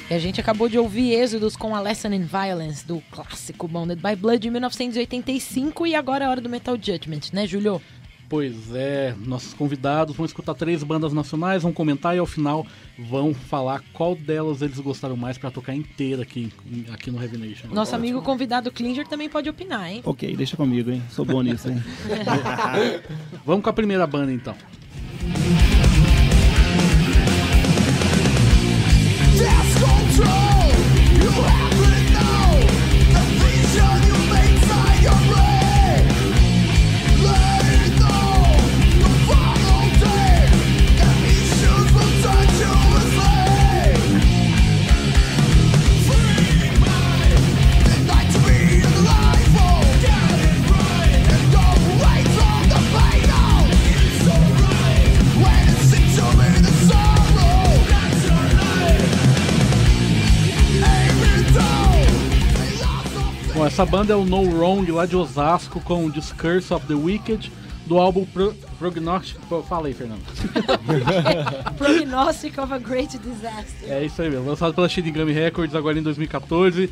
[0.09, 4.01] E a gente acabou de ouvir Êxodos com a Lesson in Violence, do clássico Bounded
[4.01, 5.85] by Blood de 1985.
[5.85, 7.83] E agora é a hora do Metal Judgment, né, Julio?
[8.29, 12.65] Pois é, nossos convidados vão escutar três bandas nacionais, vão comentar e ao final
[12.99, 16.53] vão falar qual delas eles gostaram mais pra tocar inteira aqui,
[16.93, 17.69] aqui no Heavy Nation.
[17.73, 20.03] Nosso amigo convidado Klinger também pode opinar, hein?
[20.05, 21.03] Ok, deixa comigo, hein?
[21.11, 21.83] Sou bom nisso, hein?
[23.45, 24.57] Vamos com a primeira banda então.
[30.17, 31.76] Bom,
[63.77, 67.53] essa banda é o No Wrong lá de Osasco com o Discurse of the Wicked
[67.85, 69.39] do álbum Pro Prognostic.
[69.51, 70.23] Pô, Fala aí, Fernando.
[71.77, 73.93] Prognostic of a Great Disaster.
[73.93, 76.89] É isso aí mesmo, lançado pela Shinigami Records agora em 2014.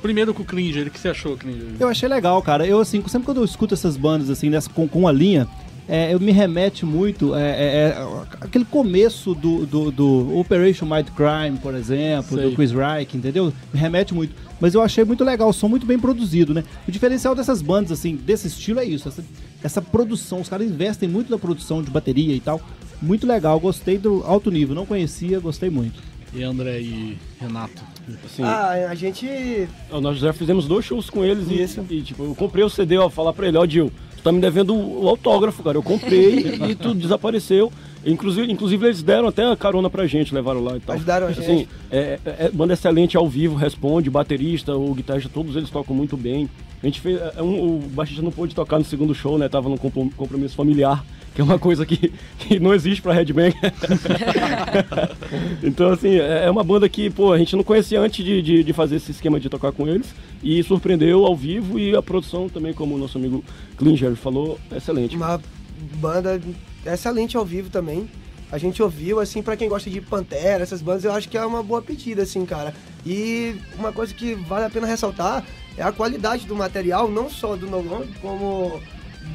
[0.00, 1.76] Primeiro com o Klinger, o que você achou, Klinger?
[1.78, 2.66] Eu achei legal, cara.
[2.66, 5.46] Eu, assim, sempre quando eu escuto essas bandas, assim, dessa, com, com a linha,
[5.88, 8.06] é, eu me remete muito é, é, é,
[8.40, 12.48] aquele começo do, do, do Operation Might Crime, por exemplo, Sei.
[12.50, 13.52] do Chris Reich, entendeu?
[13.72, 14.34] Me remete muito.
[14.60, 16.62] Mas eu achei muito legal, o som muito bem produzido, né?
[16.86, 19.24] O diferencial dessas bandas, assim, desse estilo é isso, essa,
[19.62, 20.40] essa produção.
[20.40, 22.60] Os caras investem muito na produção de bateria e tal.
[23.00, 24.74] Muito legal, gostei do alto nível.
[24.76, 26.00] Não conhecia, gostei muito.
[26.32, 27.82] E André e Renato?
[28.24, 29.28] Assim, Ah, a gente.
[30.00, 33.10] nós já fizemos dois shows com eles e, e, tipo, eu comprei o CD, ó,
[33.10, 33.92] falar pra ele, ó, Dil,
[34.22, 35.76] tu tá me devendo o, autógrafo, cara.
[35.76, 36.38] Eu comprei
[36.70, 37.72] e tu desapareceu.
[38.04, 40.96] Inclusive, inclusive, eles deram até a carona pra gente, levaram lá e tal.
[40.96, 41.68] Ajudaram a Assim, gente.
[41.90, 46.16] é, é- é banda excelente ao vivo, responde, baterista, o guitarrista, todos eles tocam muito
[46.16, 46.48] bem.
[46.82, 47.20] A gente fez.
[47.36, 49.48] é um- o baixista não pôde tocar no segundo show, né?
[49.48, 53.54] Tava num comprom- compromisso familiar, que é uma coisa que, que não existe pra Headbang.
[55.62, 58.64] então, assim, é é uma banda que, pô, a gente não conhecia antes de, de,
[58.64, 60.14] de fazer esse esquema de tocar com eles.
[60.42, 63.44] E surpreendeu ao vivo e a produção também, como o nosso amigo
[63.76, 65.16] Klinger falou, excelente.
[65.16, 65.40] Uma
[65.96, 66.40] banda
[66.84, 68.08] excelente ao vivo também.
[68.50, 71.46] A gente ouviu, assim, pra quem gosta de Pantera, essas bandas, eu acho que é
[71.46, 72.74] uma boa pedida, assim, cara.
[73.06, 75.44] E uma coisa que vale a pena ressaltar
[75.76, 78.80] é a qualidade do material, não só do No Long, como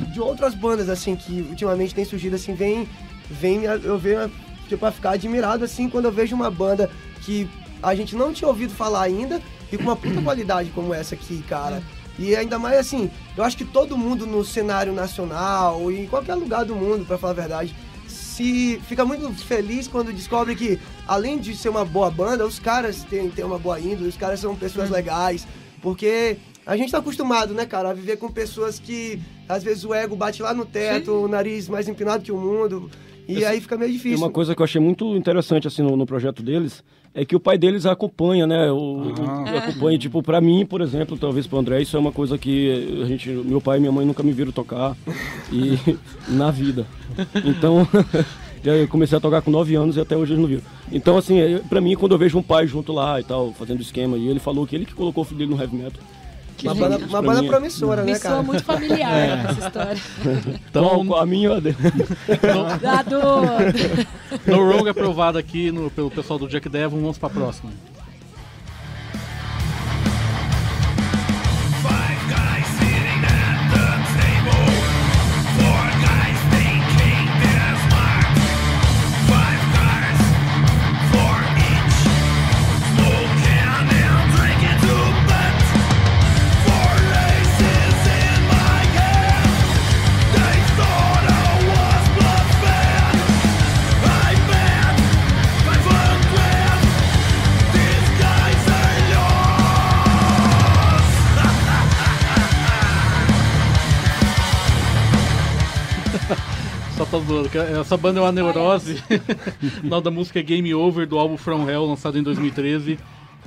[0.05, 2.87] de outras bandas, assim, que ultimamente tem surgido, assim, vem,
[3.29, 4.31] vem eu venho,
[4.67, 6.89] tipo, a ficar admirado, assim, quando eu vejo uma banda
[7.21, 7.49] que
[7.81, 11.43] a gente não tinha ouvido falar ainda e com uma puta qualidade como essa aqui,
[11.43, 11.81] cara.
[12.19, 16.35] E ainda mais assim, eu acho que todo mundo no cenário nacional e em qualquer
[16.35, 17.75] lugar do mundo, pra falar a verdade,
[18.07, 23.03] se fica muito feliz quando descobre que, além de ser uma boa banda, os caras
[23.03, 25.47] têm, têm uma boa índole, os caras são pessoas legais,
[25.81, 29.93] porque a gente tá acostumado, né, cara, a viver com pessoas que às vezes o
[29.93, 32.89] ego bate lá no teto, o nariz mais empinado que o mundo,
[33.27, 34.17] e aí fica meio E difícil.
[34.19, 37.39] uma coisa que eu achei muito interessante assim no, no projeto deles é que o
[37.39, 38.71] pai deles acompanha, né?
[38.71, 38.77] O,
[39.07, 42.99] o- acompanha, tipo, pra mim, por exemplo, talvez pro André, isso é uma coisa que
[43.01, 44.95] a gente, meu pai e minha mãe nunca me viram tocar
[45.51, 45.79] e
[46.29, 46.85] na vida.
[47.43, 47.87] Então,
[48.63, 50.61] eu comecei a tocar com 9 anos e até hoje eles não viram.
[50.91, 53.81] Então, assim, é, pra mim, quando eu vejo um pai junto lá e tal, fazendo
[53.81, 55.99] esquema, e ele falou que ele que colocou o filho dele no heavy metal.
[56.63, 58.43] Uma banda, uma banda mim é- promissora, Me né, soa cara?
[58.43, 60.01] muito familiar essa história.
[60.69, 61.77] Então, com a minha ou a dele?
[63.07, 64.51] Do...
[64.51, 67.71] No Rogue aprovado aqui no- pelo pessoal do Jack Devil, vamos pra próxima.
[107.49, 109.01] Que Essa banda é uma neurose.
[109.83, 112.99] o nome da música é Game Over, do álbum From Hell, lançado em 2013.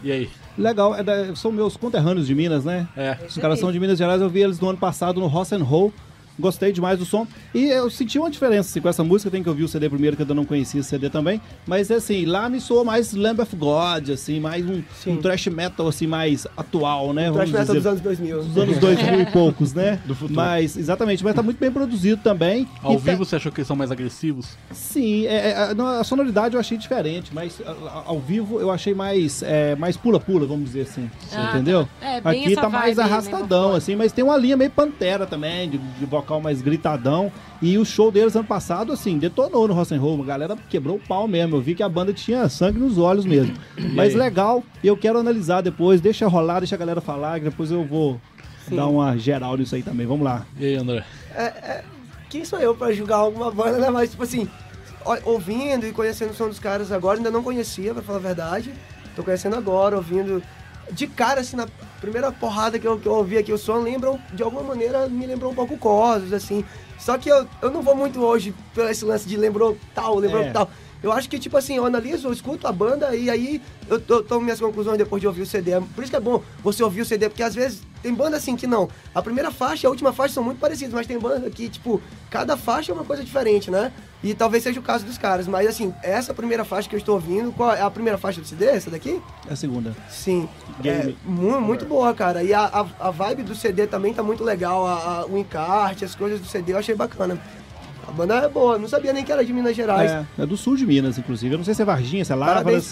[0.02, 0.30] E aí?
[0.56, 2.88] Legal, é da- são meus conterrâneos de Minas, né?
[2.96, 3.18] É.
[3.28, 5.62] Os caras são de Minas Gerais, eu vi eles no ano passado no Ross and
[5.62, 5.92] Roll.
[6.38, 7.26] Gostei demais do som.
[7.54, 9.30] E eu senti uma diferença assim, com essa música.
[9.30, 11.40] Tem que ouvir o CD primeiro, que eu ainda não conhecia esse CD também.
[11.66, 15.86] Mas assim, lá me soou mais Lamb of God, assim, mais um, um thrash metal
[15.88, 17.30] assim, mais atual, né?
[17.30, 17.78] Thrash vamos metal dizer.
[17.78, 18.42] dos anos 2000.
[18.44, 20.00] dos anos 2000 e poucos, né?
[20.06, 20.34] Do futuro.
[20.36, 22.66] Mas, exatamente, mas tá muito bem produzido também.
[22.82, 24.56] Ao E tá- vivo você achou que eles são mais agressivos?
[24.72, 28.94] Sim, é, é, a, sonoridade eu achei diferente, mas a- a- ao vivo eu achei
[28.94, 31.10] mais é, mais pula-pula, vamos dizer assim.
[31.32, 31.88] Ah, entendeu?
[32.00, 32.06] tá.
[32.06, 35.68] É, bem Aqui essa tá mais arrastadão, assim, mas tem uma linha meio pantera também,
[35.68, 37.32] de, de vocal mais gritadão.
[37.62, 40.22] E o show deles ano passado, assim, detonou no Rock and Roll.
[40.22, 41.56] A galera quebrou o pau mesmo.
[41.56, 43.56] Eu vi que a banda tinha sangue nos olhos mesmo.
[43.94, 46.00] mas legal, e eu quero analisar depois.
[46.00, 48.20] Deixa rolar, deixa a galera falar, que depois eu vou
[48.70, 50.06] dar uma geral nisso aí também.
[50.06, 50.46] Vamos lá.
[50.58, 51.04] E aí, André?
[52.28, 53.90] Quem sou eu pra julgar alguma banda, né?
[53.90, 54.48] Mas, tipo assim,
[55.24, 58.72] ouvindo e conhecendo o som dos caras agora, ainda não conhecia, pra falar a verdade.
[59.16, 60.42] Tô conhecendo agora, ouvindo.
[60.92, 61.66] De cara, assim, na
[62.00, 65.26] primeira porrada que eu, que eu ouvi aqui o som, lembram, de alguma maneira, me
[65.26, 66.64] lembrou um pouco Cosmos, assim.
[66.98, 70.42] Só que eu, eu não vou muito hoje por esse lance de lembrou tal, lembrou
[70.42, 70.50] É.
[70.50, 70.70] tal.
[71.02, 74.22] Eu acho que, tipo assim, eu analiso, eu escuto a banda e aí eu, to-
[74.22, 75.80] tomo minhas conclusões depois de ouvir o CD.
[75.94, 78.54] Por isso que é bom você ouvir o CD, porque às vezes tem banda assim
[78.54, 78.86] que não.
[79.14, 82.02] A primeira faixa e a última faixa são muito parecidas, mas tem banda que, tipo,
[82.28, 83.90] cada faixa é uma coisa diferente, né?
[84.22, 85.46] E talvez seja o caso dos caras.
[85.46, 88.46] Mas assim, essa primeira faixa que eu estou ouvindo, qual é a primeira faixa do
[88.46, 88.66] CD?
[88.66, 89.20] Essa daqui?
[89.48, 89.94] É a segunda.
[90.10, 90.48] Sim.
[90.80, 91.12] Game.
[91.26, 92.42] É, mu- muito boa, cara.
[92.42, 94.86] E a, a, a vibe do CD também tá muito legal.
[94.86, 97.38] A, a- o encarte, as coisas do CD eu achei bacana.
[98.06, 100.10] A banda é boa, não sabia nem que era de Minas Gerais.
[100.10, 101.54] É, é do sul de Minas, inclusive.
[101.54, 102.36] Eu não sei se é Varginha, se é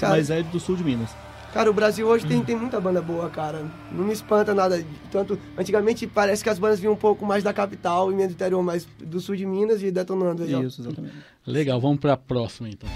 [0.00, 0.12] cara.
[0.16, 1.10] mas é do sul de Minas.
[1.52, 3.66] Cara, o Brasil hoje tem, tem muita banda boa, cara.
[3.90, 4.84] Não me espanta nada.
[5.10, 8.32] Tanto, antigamente parece que as bandas vinham um pouco mais da capital e meio do
[8.32, 10.66] interior, mais do sul de Minas e detonando aí.
[10.66, 11.14] Isso, exatamente.
[11.46, 12.88] Legal, vamos pra próxima então.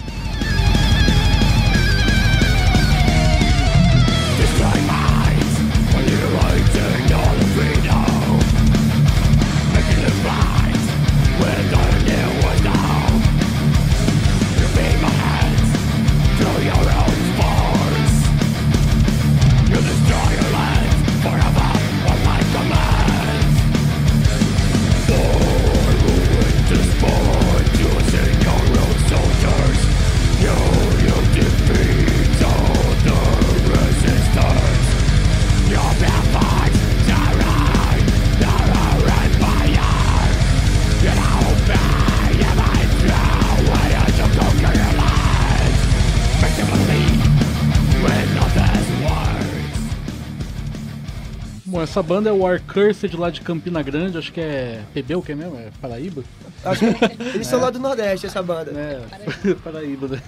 [51.93, 55.21] Essa banda é o War Cursed lá de Campina Grande, acho que é PB, o
[55.21, 55.59] que é mesmo?
[55.59, 56.25] É Paraíba?
[56.65, 58.71] Acho que eles são lá do Nordeste, essa banda.
[58.71, 60.23] É, Paraíba, né?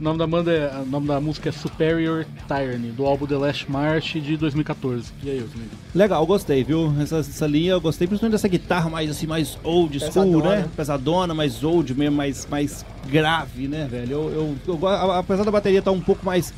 [0.00, 3.36] O nome da banda é, o nome da música é Superior Tyranny, do álbum The
[3.36, 5.12] Last March de 2014.
[5.22, 5.66] E aí, Otmir?
[5.94, 6.92] Legal, gostei, viu?
[7.00, 10.56] Essa, essa linha eu gostei, principalmente dessa guitarra mais assim, mais old school, Pesadona.
[10.56, 10.68] né?
[10.76, 14.10] Pesadona, mais old mesmo, mais, mais grave, né, velho?
[14.10, 16.52] Eu, eu, eu apesar da bateria estar um pouco mais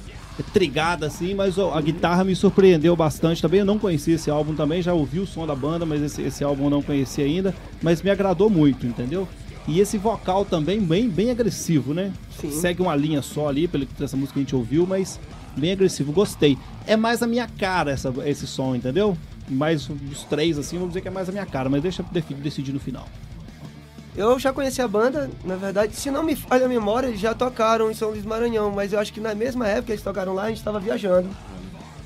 [0.52, 3.60] trigada assim, mas ó, a guitarra me surpreendeu bastante também.
[3.60, 6.42] Eu não conhecia esse álbum também, já ouvi o som da banda, mas esse, esse
[6.42, 9.28] álbum eu não conhecia ainda, mas me agradou muito, entendeu?
[9.66, 12.12] E esse vocal também bem, bem agressivo, né?
[12.40, 12.50] Sim.
[12.50, 15.20] Segue uma linha só ali, pela essa música que a gente ouviu, mas
[15.56, 16.58] bem agressivo, gostei.
[16.86, 19.16] É mais a minha cara essa, esse som, entendeu?
[19.48, 22.36] Mais dos três, assim, vamos dizer que é mais a minha cara, mas deixa eu
[22.36, 23.06] decidir no final.
[24.14, 27.34] Eu já conheci a banda, na verdade, se não me falha a memória, eles já
[27.34, 30.44] tocaram em São Luís Maranhão, mas eu acho que na mesma época eles tocaram lá,
[30.44, 31.30] a gente estava viajando.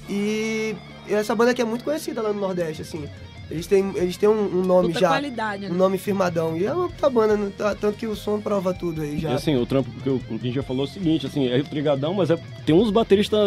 [0.08, 0.76] E
[1.08, 3.08] essa banda aqui é muito conhecida lá no Nordeste, assim.
[3.50, 5.70] Eles têm, eles têm um, um nome Puta já, qualidade, né?
[5.70, 6.56] um nome firmadão.
[6.56, 9.20] E é uma puta banda, não tá- tanto que o som prova tudo aí E
[9.20, 9.34] já.
[9.34, 12.28] assim, o trampo que o Quintin já falou é o seguinte, assim, é trigadão, mas
[12.30, 13.38] é, tem uns bateristas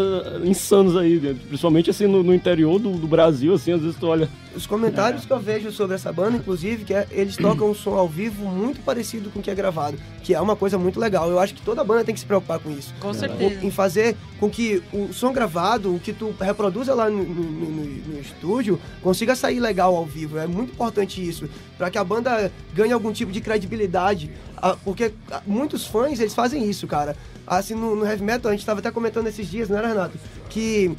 [0.46, 1.36] insanos aí, né?
[1.48, 4.30] principalmente assim no, no interior do, do Brasil, assim, às vezes tu olha.
[4.56, 7.94] Os comentários que eu vejo sobre essa banda, inclusive, que é, eles tocam um som
[7.96, 11.30] ao vivo muito parecido com o que é gravado, que é uma coisa muito legal.
[11.30, 12.94] Eu acho que toda banda tem que se preocupar com isso.
[13.00, 13.64] Com certeza.
[13.66, 17.86] em fazer com que o som gravado, o que tu reproduza lá no, no- no-
[18.14, 20.38] no estúdio, consiga sair legal ao vivo.
[20.38, 25.14] É muito importante isso, para que a banda ganhe algum tipo de credibilidade, Ah, porque
[25.32, 27.16] ah, muitos fãs, eles fazem isso, cara.
[27.48, 30.18] Assim, no, no heavy metal, a gente estava até comentando esses dias, não era, Renato?
[30.50, 30.92] Que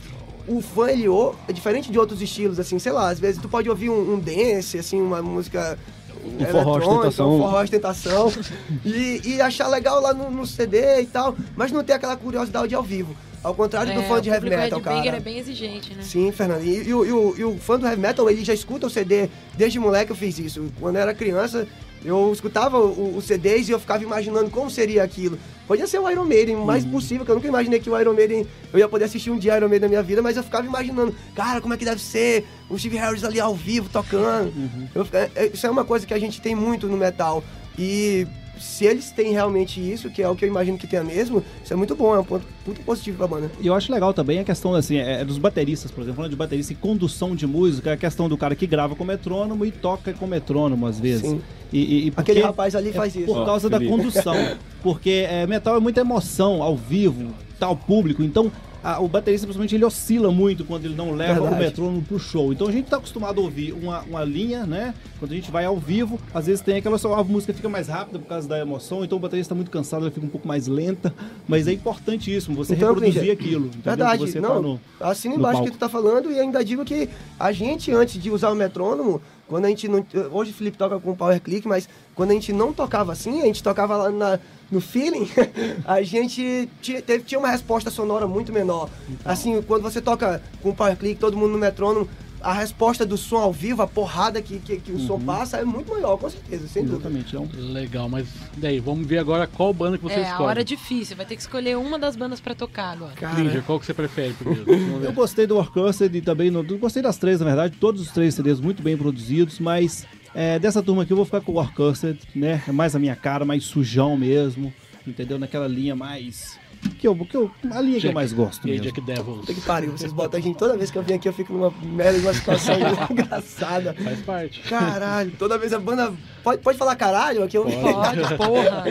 [0.48, 3.48] o fã, ele ou- é diferente de outros estilos, assim, sei lá, às vezes tu
[3.48, 5.79] pode ouvir um, um dance, assim, uma música
[6.24, 7.35] Um forró eletrônica, ostentação.
[7.35, 8.33] um forró ostentação,
[8.85, 12.74] e, e achar legal lá no, no CD e tal, mas não ter aquela curiosidade
[12.74, 13.14] ao vivo.
[13.42, 15.16] Ao contrário do É, fã de o heavy metal, headbanger cara.
[15.16, 16.03] é bem exigente, né?
[16.03, 16.62] Sim, Fernando.
[16.62, 18.90] E, e o- e o, e o fã do heavy metal, ele já escuta o
[18.90, 19.29] CD.
[19.57, 20.70] Desde moleque eu fiz isso.
[20.79, 21.66] Quando eu era criança,
[22.05, 25.38] eu escutava o- os CDs e eu ficava imaginando como seria aquilo.
[25.66, 28.12] Podia ser o Iron Maiden, o mais possível, que eu nunca imaginei que o Iron
[28.12, 28.46] Maiden...
[28.72, 31.14] Eu ia poder assistir um dia Iron Maiden na minha vida, mas eu ficava imaginando,
[31.35, 34.53] cara, como é que deve ser o Steve Harris ali ao vivo, tocando.
[34.94, 37.42] Eu fica- é- isso é uma coisa que a gente tem muito no metal.
[37.79, 38.26] E...
[38.60, 41.72] Se eles têm realmente isso, que é o que eu imagino que tenha mesmo, isso
[41.72, 43.50] é muito bom, é um ponto muito positivo pra banda.
[43.60, 46.36] E eu acho legal também a questão assim, é, dos bateristas, por exemplo, falando de
[46.36, 50.12] baterista e condução de música, a questão do cara que grava com metrônomo e toca
[50.12, 51.22] com metrônomo às vezes.
[51.22, 51.40] Sim.
[51.72, 53.32] E, e- e Aquele rapaz ali faz é isso.
[53.32, 54.34] Por causa da condução.
[54.82, 58.22] Porque é, metal é muita emoção ao vivo, tal público.
[58.22, 58.50] Então,
[58.82, 61.54] a- o baterista, principalmente, ele oscila muito quando ele não leva Verdade.
[61.54, 62.52] o metrônomo pro show.
[62.52, 64.94] Então a gente tá acostumado a ouvir uma, uma linha, né?
[65.18, 67.88] Quando a gente vai ao vivo, às vezes tem aquela só a música fica mais
[67.88, 70.48] rápida por causa da emoção, então o baterista tá muito cansado, ela fica um pouco
[70.48, 71.14] mais lenta.
[71.46, 73.66] Mas é importantíssimo você Então, reproduzir aquilo.
[73.66, 73.82] entendeu?
[73.84, 74.48] Verdade, Que você não.
[74.54, 77.92] tá no, assina embaixo o que tu tá falando e ainda digo que a gente,
[77.92, 80.06] antes de usar o metrônomo, quando a gente não.
[80.30, 83.46] Hoje o Felipe toca com power click, mas quando a gente não tocava assim, a
[83.46, 84.38] gente tocava lá na-
[84.70, 85.28] no feeling,
[85.84, 88.88] a gente tinha, teve- tinha uma resposta sonora muito menor.
[89.08, 89.32] Então.
[89.32, 92.08] Assim, quando você toca com power click, todo mundo no metrônomo,
[92.40, 95.64] a resposta do som ao vivo, a porrada que, que, que o som passa é
[95.64, 97.09] muito maior, com certeza, sem dúvida.
[97.09, 97.16] Uhum.
[97.18, 97.57] Exatamente.
[97.57, 100.42] Então, Legal, mas daí, vamos ver agora qual banda que você é, escolhe.
[100.42, 101.16] a hora é difícil.
[101.16, 103.12] Vai ter que escolher uma das bandas pra tocar agora.
[103.14, 104.70] Klinger, qual que você prefere primeiro?
[105.05, 108.35] Eu gostei do Warcursed e também no, gostei das três, na verdade, todos os três
[108.35, 112.18] CDs muito bem produzidos, mas é, dessa turma aqui eu vou ficar com o Warcursed,
[112.35, 112.62] né?
[112.66, 114.72] É mais a minha cara, mais sujão mesmo,
[115.07, 115.38] entendeu?
[115.38, 116.59] Naquela linha mais.
[116.98, 118.66] Que eu, que eu, a linha que eu Jack- mais gosto.
[118.68, 118.80] E aí.
[118.80, 119.40] Jack Devils.
[119.40, 121.52] Puta que pariu, vocês botam a gente toda vez que eu venho aqui, eu fico
[121.52, 122.74] numa merda, numa situação
[123.10, 123.94] engraçada.
[123.94, 124.60] Faz parte.
[124.62, 126.12] Caralho, toda vez a banda.
[126.42, 127.42] Pode, pode falar caralho?
[127.42, 127.64] Aqui eu.
[127.64, 128.84] Pode, porra.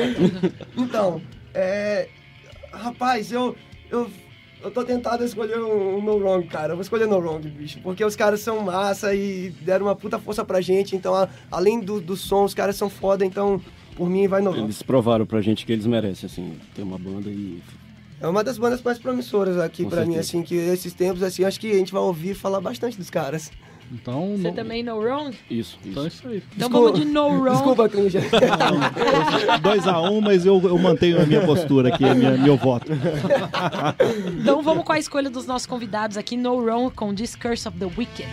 [0.78, 1.22] Então,
[1.54, 2.08] é.
[2.72, 3.56] Rapaz, eu.
[3.90, 4.10] Eu,
[4.64, 6.74] eu tô tentado a escolher um, um No Wrong, cara.
[6.74, 7.80] Eu vou escolher No Wrong, bicho.
[7.82, 10.96] Porque os caras são massa e deram uma puta força pra gente.
[10.96, 13.26] Então, a- além do, do som, os caras são foda.
[13.26, 13.60] Então,
[13.96, 14.64] por mim, vai No Wrong.
[14.66, 17.62] Eles provaram pra gente que eles merecem, assim, ter uma banda e.
[18.22, 20.44] É uma das bandas mais promissoras aqui pra mim, assim.
[20.44, 23.52] Que esses tempos, assim, acho que a gente vai ouvir falar bastante dos caras.
[23.92, 25.36] Então, Você no- também no wrong?
[25.50, 26.18] Isso, então é isso.
[26.20, 26.44] isso aí.
[26.56, 27.50] Então Desculpa- vamos de no wrong.
[27.56, 28.20] Desculpa, Clinja.
[29.64, 32.92] 2x1, mas eu, eu mantenho a minha postura aqui, a minha, meu voto.
[34.40, 37.80] Então vamos com a escolha dos nossos convidados aqui, No Wrong com This Curse of
[37.80, 38.28] the Wicked.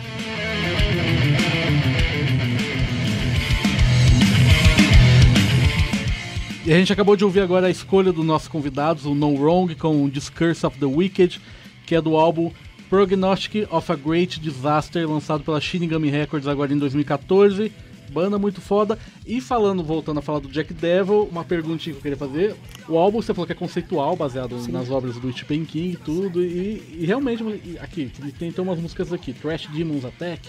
[6.67, 9.73] E a gente acabou de ouvir agora a escolha dos nossos convidados, o No Wrong
[9.77, 11.41] com o Discurse of the Wicked,
[11.87, 12.51] que é do álbum
[12.91, 17.71] Prognostic of a Great Disaster, lançado pela Shinigami Records agora em 2014.
[18.11, 18.99] Banda muito foda.
[19.25, 22.57] E falando, voltando a falar do Jack Devil, uma perguntinha que eu queria fazer.
[22.89, 26.43] O álbum você falou que é conceitual, baseado nas obras do Stephen King e tudo.
[26.43, 27.45] E, e realmente,
[27.79, 28.11] aqui,
[28.41, 30.49] tem, tem umas músicas aqui, Trash Demons Attack,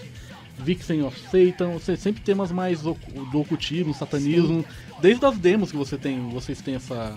[0.58, 2.96] Vixen of Satan, você sempre temas mais do
[3.34, 4.64] ocultismo, satanismo.
[5.00, 7.14] Desde as demos que você tem, vocês têm essa.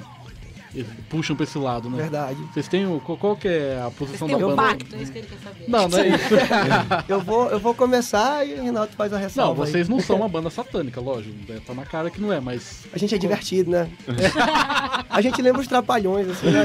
[1.09, 1.97] puxam pra esse lado, né?
[2.03, 2.37] Verdade.
[2.53, 2.99] Vocês têm o.
[3.01, 4.61] Qual, qual que é a Vocês posição têm da um banda?
[4.61, 5.65] pacto, é isso que ele quer saber.
[5.67, 6.33] Não, não é isso.
[7.09, 9.65] Eu vou, eu vou começar e o Renato faz a Não, ressalva.
[9.65, 9.71] aí.
[9.71, 11.35] vocês não são uma banda satânica, lógico.
[11.51, 11.59] né?
[11.65, 12.83] Tá na cara que não é, mas.
[12.93, 13.89] A gente é divertido, né?
[15.09, 16.61] a gente lembra os trapalhões, assim, né?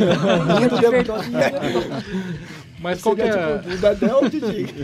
[0.61, 1.24] Rindo o tempo todo.
[2.79, 3.59] Mas qual Seria é.
[3.59, 4.74] tipo o Dedé ou o Didi?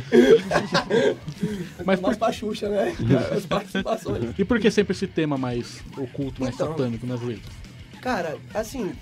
[1.85, 2.95] Mas por, pra Xuxa, né?
[3.37, 4.35] As participações.
[4.39, 6.69] e por que sempre esse tema mais oculto, mais Então.
[6.69, 7.53] satânico nas letras?
[8.01, 8.93] Cara, assim,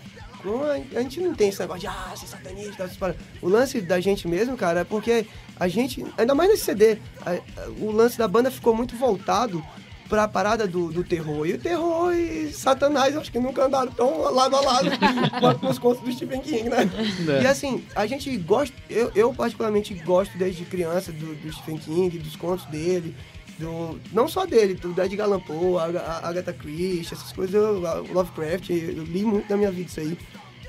[0.94, 3.22] a gente não tem esse negócio de, ah, ser satanista, essas paradas.
[3.40, 5.26] O lance da gente mesmo, cara, é porque
[5.58, 9.62] a gente, ainda mais nesse CD, a- a- o lance da banda ficou muito voltado
[10.10, 11.46] pra parada do, do terror.
[11.46, 14.90] E o terror e Satanás, eu acho que nunca andaram tão lado a lado
[15.38, 16.90] quanto nos contos do Stephen King, né?
[17.38, 17.42] É.
[17.44, 22.18] E assim, a gente gosta, eu, eu particularmente gosto desde criança do, do Stephen King,
[22.18, 23.14] dos contos dele,
[23.56, 25.78] do, não só dele, do Edgar Allan Poe,
[26.22, 27.78] Agatha Christie, essas coisas, eu,
[28.12, 30.18] Lovecraft, eu li muito na minha vida isso aí.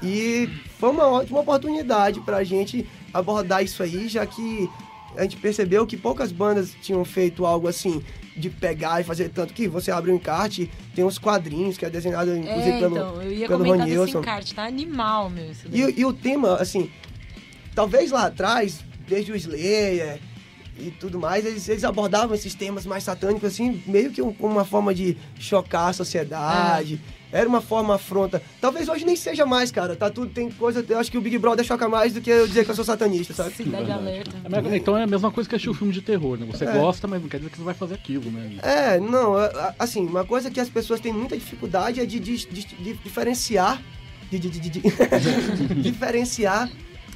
[0.04, 4.70] E foi uma ótima oportunidade pra gente abordar isso aí, já que
[5.18, 8.04] a gente percebeu que poucas bandas tinham feito algo assim,
[8.36, 11.90] de pegar e fazer tanto que você abre um encarte, tem uns quadrinhos que é
[11.90, 14.20] desenhado inclusive É, pelo, então, eu ia pelo Ron Nilsson.
[14.20, 15.52] encarte, tá animal, meu.
[15.72, 16.90] E, e o tema, assim,
[17.76, 20.20] talvez lá atrás, desde o Slayer
[20.80, 24.54] e tudo mais, eles, eles abordavam esses temas mais satânicos, assim, meio que um- como
[24.54, 27.00] uma forma de chocar a sociedade.
[27.32, 28.42] Era uma forma afronta.
[28.60, 29.96] Talvez hoje nem seja mais, cara.
[29.96, 30.86] Tá tudo, tem coisa.
[30.88, 32.84] Eu acho que o Big Brother choca mais do que eu dizer que eu sou
[32.84, 33.54] satanista, sabe?
[33.56, 34.32] Cidade Alerta.
[34.72, 36.46] É, Então é a mesma coisa que assistir o filme de terror, né?
[36.52, 36.72] Você É.
[36.74, 38.58] gosta, mas não quer dizer que você vai fazer aquilo, né?
[38.62, 42.20] É, não, a- a- assim, uma coisa que as pessoas têm muita dificuldade é de,
[42.20, 43.82] de- de- de diferenciar,
[44.30, 44.82] de, de- de- de- de-
[45.82, 46.70] diferenciar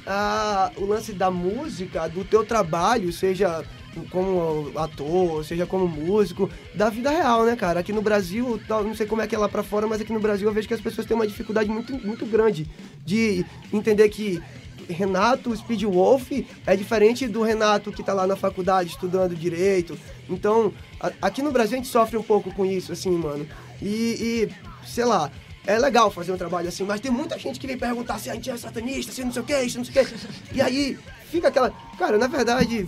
[0.06, 3.64] ah, o lance da música, do teu trabalho, seja
[4.04, 7.80] como ator, seja como músico, da vida real, né, cara?
[7.80, 10.20] Aqui no Brasil, não sei como é que é lá pra fora, mas aqui no
[10.20, 12.68] Brasil eu vejo que as pessoas têm uma dificuldade muito, muito grande
[13.04, 14.42] de entender que
[14.88, 16.30] Renato Speed Wolf
[16.66, 19.98] é diferente do Renato que tá lá na faculdade estudando direito.
[20.28, 23.46] Então, a- aqui no Brasil a gente sofre um pouco com isso, assim, mano.
[23.82, 24.48] E, e,
[24.86, 25.30] sei lá,
[25.66, 28.34] é legal fazer um trabalho assim, mas tem muita gente que vem perguntar se a
[28.34, 30.16] gente é satanista, se não sei o que, se não sei o que.
[30.54, 30.96] E aí
[31.30, 31.70] fica aquela.
[31.98, 32.86] Cara, na verdade,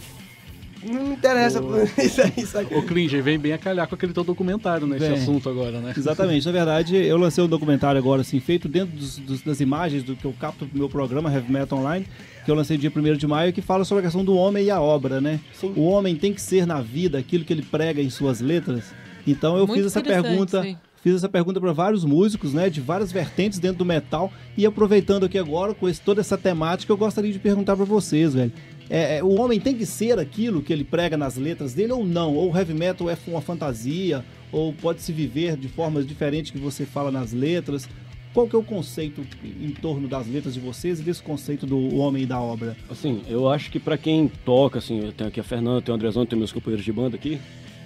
[0.87, 1.61] não me interessa
[1.99, 2.75] isso aí, sabe?
[2.75, 4.97] O Klinger vem bem a calhar com aquele teu documentário, né?
[4.97, 5.15] Esse Vem.
[5.19, 5.93] assunto agora, né?
[5.97, 6.45] Exatamente.
[6.47, 10.15] Na verdade, eu lancei um documentário agora, assim, feito dentro dos- dos- das imagens do
[10.17, 12.07] que eu capto pro meu programa Heavy Metal Online,
[12.45, 14.71] que eu lancei dia 1 de maio, que fala sobre a questão do homem e
[14.71, 15.41] a obra, né?
[15.53, 15.73] Sim.
[15.77, 18.93] O homem tem que ser na vida aquilo que ele prega em suas letras.
[19.27, 20.63] Então eu Muito fiz essa pergunta.
[20.63, 20.77] sim.
[21.01, 25.25] Fiz essa pergunta para vários músicos, né, de várias vertentes dentro do metal, e aproveitando
[25.25, 28.53] aqui agora com esse- toda essa temática, eu gostaria de perguntar para vocês, velho.
[28.91, 32.05] É, é, o homem tem que ser aquilo que ele prega nas letras dele ou
[32.05, 32.35] não?
[32.35, 34.25] Ou o heavy metal é uma fantasia?
[34.51, 37.89] Ou pode se viver de formas diferentes que você fala nas letras?
[38.33, 41.97] Qual que é o conceito em torno das letras de vocês e desse conceito do
[41.97, 42.77] homem e da obra?
[42.89, 45.99] Assim, eu acho que pra quem toca, assim, eu tenho aqui a Fernanda, tenho o
[45.99, 47.39] Andrezão, tenho meus companheiros de banda aqui,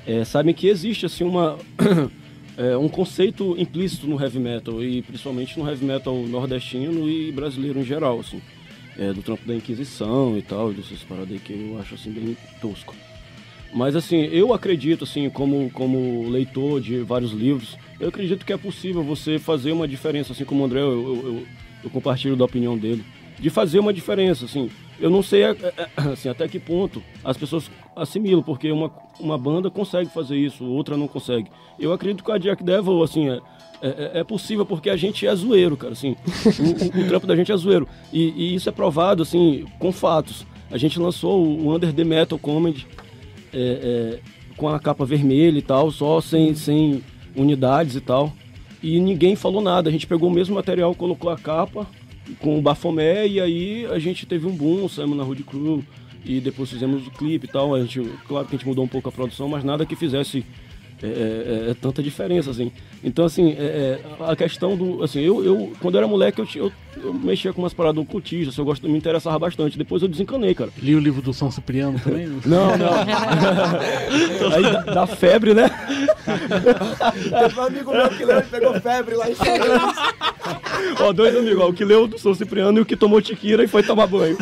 [0.07, 1.59] é, sabem que existe, assim, uma,
[2.59, 7.79] é, um conceito implícito no heavy metal, e principalmente no heavy metal nordestino e brasileiro
[7.79, 8.43] em geral, assim,
[8.99, 12.37] é, do trampo da Inquisição e tal, dessas paradas aí que eu acho, assim, bem
[12.61, 12.95] tosco.
[13.75, 18.57] Mas assim, eu acredito, assim, como, como leitor de vários livros, eu acredito que é
[18.59, 21.47] possível você fazer uma diferença, assim como o André, eu, eu,
[21.85, 23.03] eu- compartilho da opinião dele,
[23.41, 24.71] de fazer uma diferença, assim.
[25.01, 29.37] Eu não sei é, é, assim, até que ponto as pessoas assimilam, porque uma, uma
[29.37, 31.51] banda consegue fazer isso, outra não consegue.
[31.81, 33.41] Eu acredito que a Jack Devil, assim, é,
[33.83, 36.15] é, é possível porque a gente é zoeiro, cara, assim.
[36.95, 37.89] O, o- o trampo da gente é zoeiro.
[38.13, 40.47] E, e isso é provado, assim, com fatos.
[40.71, 42.87] A gente lançou o Under the Metal Comedy,
[43.53, 44.21] é, é,
[44.57, 47.03] com a capa vermelha e tal, só sem, sem
[47.37, 48.33] unidades e tal.
[48.83, 49.89] E ninguém falou nada.
[49.89, 51.87] A gente pegou o mesmo material, colocou a capa
[52.41, 55.85] com o Bafomé e aí a gente teve um boom, saímos na Road Crew
[56.25, 57.75] e depois fizemos o clipe e tal.
[57.75, 60.45] A gente, claro que a gente mudou um pouco a produção, mas nada que fizesse
[61.03, 62.71] é, é, é, tanta diferença, assim.
[63.03, 65.03] Então, assim, é, é, a questão do...
[65.03, 66.73] Assim, eu, eu quando eu era moleque, eu, eu,
[67.03, 69.77] eu mexia com umas paradas ocultistas, eu gosto, me interessava bastante.
[69.77, 70.71] Depois eu desencanei, cara.
[70.79, 72.27] Li o livro do São Cipriano também?
[72.47, 72.93] Não, não.
[74.55, 75.69] Aí da, da febre, né?
[77.43, 79.45] Teve um amigo meu que leu e pegou febre lá em São.
[81.01, 83.65] Ó, dois amigos, ó, o que leu do São Cipriano e o que tomou tiquira
[83.65, 84.37] e foi tomar banho.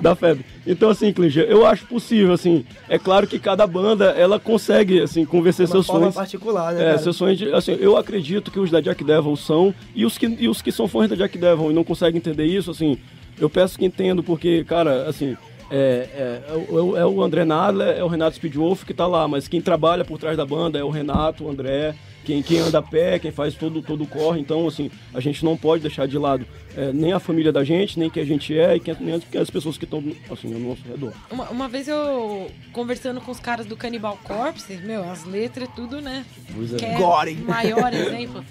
[0.00, 0.44] da febre.
[0.66, 2.64] Então, assim, Klinger, eu acho possível, assim.
[2.88, 6.14] É claro que cada banda, ela consegue, assim, convencer Uma seus forma sonhos.
[6.14, 6.98] particular, né, É, cara?
[6.98, 10.26] seus sonhos de, assim, eu acredito que os da Jack Devil são, e os que,
[10.26, 12.98] e os que são fãs da Jack Devil e não conseguem entender isso, assim,
[13.40, 15.36] eu peço que entendam, porque, cara, assim,
[15.72, 19.26] é, é, é o- é o André Nadler, é o Renato Speedwolf que tá lá,
[19.26, 21.94] mas quem trabalha por trás da banda é o Renato, o André,
[22.24, 24.38] quem, quem anda a pé, quem faz todo, todo o corre.
[24.38, 26.46] Então, assim, a gente não pode deixar de lado
[26.76, 29.22] é, nem a família da gente, nem quem a gente é, e quem, nem as,
[29.40, 31.12] as pessoas que estão assim, ao nosso redor.
[31.30, 36.00] Uma, uma vez eu, conversando com os caras do Cannibal Corpse, meu, as letras, tudo,
[36.00, 36.24] né?
[36.54, 36.76] Pois é.
[36.76, 37.34] Que é Gore.
[37.34, 38.44] maior exemplo.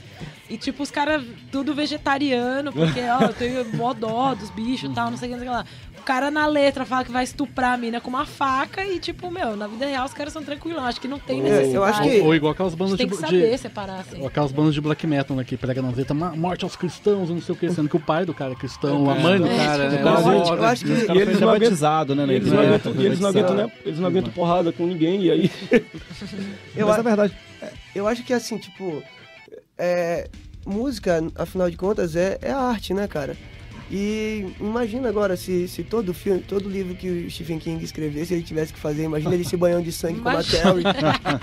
[0.50, 4.94] E tipo, os caras tudo vegetariano, porque, ó, eu tenho mó dó dos bichos e
[4.94, 5.91] tal, não sei o que, não sei o que lá.
[6.02, 9.30] O cara na letra fala que vai estuprar a mina com uma faca e, tipo,
[9.30, 10.82] meu, na vida real os caras são tranquilos.
[10.82, 11.76] Acho que não tem É, necessidade.
[11.76, 14.20] eu acho que- Ou igual aquelas bandas de, tem que de- saber separar, assim.
[14.20, 17.30] ou aquelas bandas de black metal, né, que prega na letra "Ma- morte aos cristãos,
[17.30, 19.46] não sei o que, sendo que o pai do cara é cristão, a mãe do
[19.46, 20.56] É, cara tipo, é eu acho- lógico.
[20.58, 22.26] eu acho que- O E cara eles não aguentam- batizado, né?
[22.26, 23.68] E eles, não aguentam, eles não aguentam, batizado.
[23.78, 23.84] né?
[23.86, 25.52] Eles não aguentam porrada com ninguém, e aí.
[26.76, 27.38] Eu, Mas a- é verdade.
[27.94, 29.04] eu acho que assim, tipo,
[29.78, 30.28] é,
[30.66, 33.38] música, afinal de contas, é, é arte, né, cara?
[33.94, 38.42] E imagina agora se, se todo filme, todo livro que o Stephen King escrevesse, ele
[38.44, 40.84] tivesse que fazer, imagina ele se banhando de sangue como a Terry,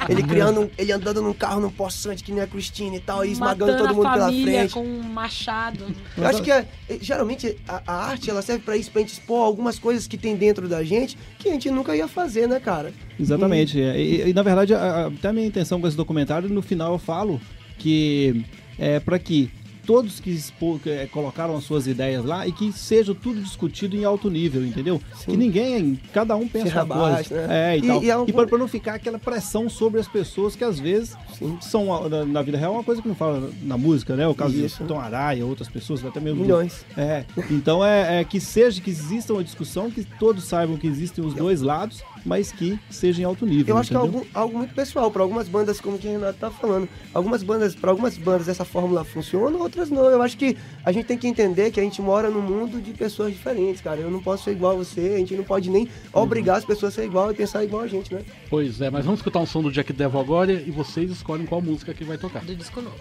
[0.09, 3.23] ele criando, um- ele andando num carro num poçante que nem a Christine e tal,
[3.23, 4.73] e esmagando Matando todo mundo a pela família frente.
[4.73, 5.85] com um machado.
[6.17, 6.67] Eu acho que é-
[7.03, 10.35] geralmente a, a arte ela serve pra isso, pra gente expor algumas coisas que tem
[10.35, 12.95] dentro da gente que a gente nunca ia fazer, né, cara?
[13.21, 13.79] Exatamente.
[13.79, 14.01] é.
[14.01, 16.93] E, e, na verdade, a- a- até a minha intenção com esse documentário, no final
[16.95, 17.39] eu falo
[17.79, 18.43] que
[18.79, 19.51] é para que
[19.89, 24.05] todos que expo- é, colocaram as suas ideias lá e que seja tudo discutido em
[24.05, 25.01] alto nível, entendeu?
[25.17, 25.31] Sim.
[25.31, 27.47] Que ninguém, cada um pensa Serra uma coisa.
[27.47, 27.73] né?
[27.73, 28.03] É, e, E- tal.
[28.05, 31.17] e é um- E para não ficar aquela pressão sobre as pessoas que às vezes
[31.63, 34.29] são, a- na, na vida real, uma coisa que não fala na música, né?
[34.29, 34.83] O caso Isso.
[34.83, 36.43] de Tom Araya, outras pessoas, até mesmo...
[36.43, 36.85] Milhões.
[36.95, 41.25] É, então é, é que seja, que exista uma discussão, que todos saibam que existem
[41.25, 43.75] os dois lados, mas que seja em alto nível.
[43.75, 44.19] Eu acho que é entendeu?
[44.21, 45.11] algo, algo muito pessoal.
[45.11, 48.67] Para algumas bandas, como que o Renato tá falando, algumas bandas, para algumas bandas essa
[48.67, 50.05] fórmula funciona, outras não.
[50.07, 52.93] Eu acho que a gente tem que entender que a gente mora num mundo de
[52.93, 54.01] pessoas diferentes, cara.
[54.01, 56.93] Eu não posso ser igual a você, a gente não pode nem obrigar as pessoas
[56.93, 58.23] a ser igual e pensar igual a gente, né?
[58.51, 61.61] Pois é, mas vamos escutar um som do Jack Devil agora e vocês escolhem qual
[61.61, 62.45] música que vai tocar.
[62.45, 62.99] Do disco novo.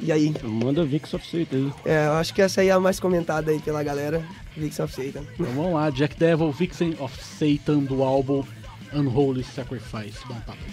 [0.00, 0.34] E aí?
[0.42, 1.72] Manda Vix of Satan aí.
[1.84, 4.24] É, eu acho que essa aí é a mais comentada aí pela galera.
[4.56, 5.24] Vixen of Satan.
[5.34, 8.44] Então vamos lá, Jack Devil, Vixen of Satan do álbum
[8.92, 10.18] Unholy Sacrifice.
[10.28, 10.64] Dá um tapa.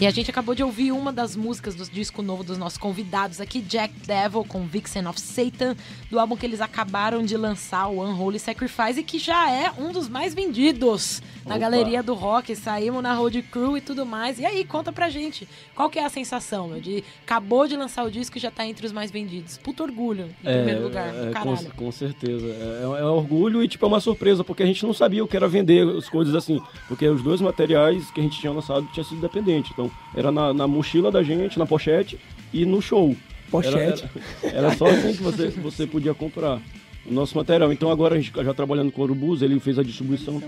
[0.00, 3.40] E a gente acabou de ouvir uma das músicas do disco novo dos nossos convidados
[3.40, 5.74] aqui, Jack Devil com Vixen of Satan,
[6.08, 9.90] do álbum que eles acabaram de lançar, o Unholy Sacrifice, e que já é um
[9.90, 11.58] dos mais vendidos na Opa.
[11.58, 12.54] galeria do rock.
[12.54, 14.38] Saímos na Road Crew e tudo mais.
[14.38, 18.04] E aí, conta pra gente, qual que é a sensação, meu, de acabou de lançar
[18.04, 19.58] o disco e já tá entre os mais vendidos?
[19.58, 22.46] Puto orgulho, em primeiro lugar, é, com, com certeza.
[22.46, 25.36] É, é orgulho e tipo é uma surpresa, porque a gente não sabia o que
[25.36, 26.62] era vender as coisas assim.
[26.86, 29.72] Porque os dois materiais que a gente tinha lançado tinha sido independente.
[29.72, 32.18] Então, era na, na mochila da gente, na pochete
[32.52, 33.14] e no show.
[33.50, 34.04] Pochete.
[34.42, 36.60] Era, era, era só assim que você, você podia comprar
[37.06, 37.72] o nosso material.
[37.72, 40.42] Então agora a gente já trabalhando com o Urubus, ele fez a distribuição.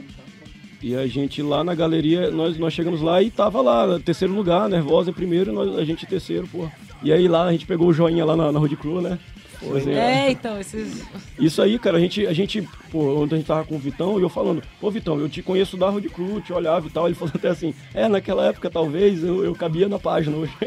[0.82, 4.68] E a gente lá na galeria, nós, nós chegamos lá e tava lá, terceiro lugar,
[4.68, 6.68] nervosa em primeiro, nós, a gente em terceiro, pô.
[7.02, 9.18] E aí lá a gente pegou o joinha lá na, na Road Crew, né?
[9.60, 9.92] Foi.
[9.92, 11.02] É, então, esses.
[11.38, 14.18] Isso aí, cara, a gente, a gente, pô, ontem a gente tava com o Vitão
[14.18, 17.06] e eu falando, pô, Vitão, eu te conheço da Road Crew, te olhava e tal.
[17.06, 20.52] Ele falou até assim, é, naquela época talvez eu, eu cabia na página hoje.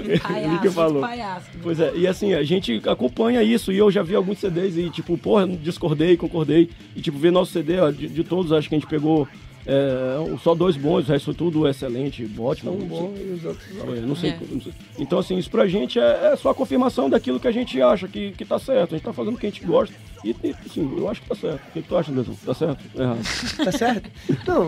[0.00, 1.00] Ele que Palhaço, falou.
[1.00, 1.46] palhaço.
[1.62, 4.90] Pois é, e assim, a gente acompanha isso e eu já vi alguns CDs e,
[4.90, 6.68] tipo, porra, discordei, concordei.
[6.94, 9.26] E, tipo, ver nosso CD, ó, de, de todos, acho que a gente pegou
[9.66, 12.72] é, só dois bons, o resto tudo excelente, ótimo.
[13.16, 13.94] E os outros não.
[13.94, 14.38] É, não sei, É.
[14.50, 14.72] não sei.
[14.98, 18.08] Então, assim, isso pra gente é, é só a confirmação daquilo que a gente acha
[18.08, 18.94] que, que tá certo.
[18.94, 19.94] A gente tá fazendo o que a gente gosta.
[20.24, 21.60] E, e assim, eu acho que tá certo.
[21.68, 22.34] O que, que tu acha, Anderson?
[22.44, 22.84] Tá certo?
[22.98, 23.20] Errado.
[23.64, 24.10] Tá certo?
[24.46, 24.66] Não.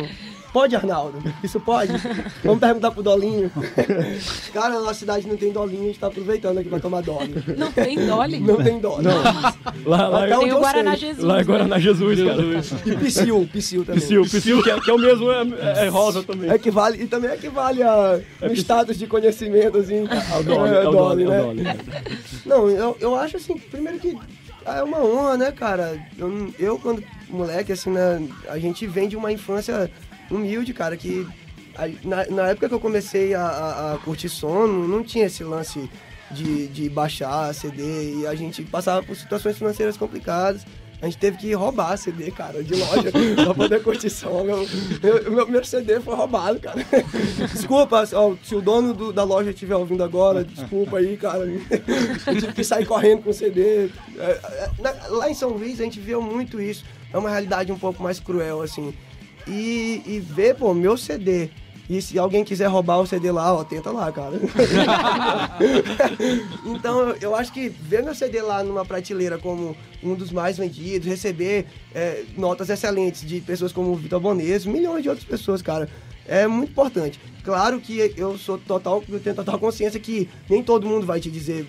[0.53, 1.22] Pode, Arnaldo?
[1.42, 1.92] Isso pode?
[2.44, 3.50] Vamos perguntar pro Dolinho.
[4.53, 7.34] Cara, na nossa cidade não tem Dolinho, a gente tá aproveitando aqui pra tomar Dolly.
[7.57, 8.38] Não tem Dolly?
[8.40, 9.07] Não tem Dolly.
[9.86, 11.09] Lá, lá, Tem onde o Guaraná sei.
[11.09, 11.24] Jesus.
[11.24, 11.44] lá é né?
[11.44, 12.42] Guaraná Jesus, cara.
[12.84, 14.00] E Psyu, Psyu também.
[14.00, 16.50] Psyu, Psyu, que é, que é o mesmo, é, é rosa também.
[16.50, 20.05] Equivale, e também equivale a um status de conhecimento, assim.
[20.07, 21.62] É o Dolly, é o Dolly, é o Dolly.
[22.44, 24.16] Não, eu, eu acho assim, primeiro que
[24.66, 25.98] é uma honra, né, cara?
[26.18, 29.90] Eu, eu quando moleque, assim, né, a gente vem de uma infância
[30.33, 31.26] humilde, cara, que
[32.05, 35.89] na, na época que eu comecei a, a- a curtir som, não, tinha esse lance
[36.30, 40.62] de, de baixar CD e a gente passava por situações financeiras complicadas.
[41.01, 43.11] A gente teve que roubar CD, cara, de loja,
[43.45, 44.45] pra poder curtir som.
[44.45, 44.59] Meu,
[45.03, 46.78] meu, meu primeiro CD foi roubado, cara.
[47.53, 51.41] Desculpa, ó, se o dono do- da loja estiver ouvindo agora, desculpa aí, cara.
[52.24, 53.89] Eu tive que sair correndo com CD.
[54.16, 54.70] É, é,
[55.09, 56.85] lá em São Luís a gente viu muito isso.
[57.12, 58.95] É uma realidade um pouco mais cruel, assim.
[59.47, 61.51] E, e ver, pô, meu CD
[61.90, 64.40] E se alguém quiser roubar o CD lá, ó, tenta lá, cara.
[66.64, 71.09] então eu, acho que ver meu CD lá numa prateleira como um dos mais vendidos,
[71.09, 75.88] receber é, notas excelentes de pessoas como o Vitor Bones, milhões de outras pessoas, cara.
[76.26, 77.20] É muito importante.
[77.43, 81.30] Claro que eu sou total, eu tenho total consciência que nem todo mundo vai te
[81.30, 81.66] dizer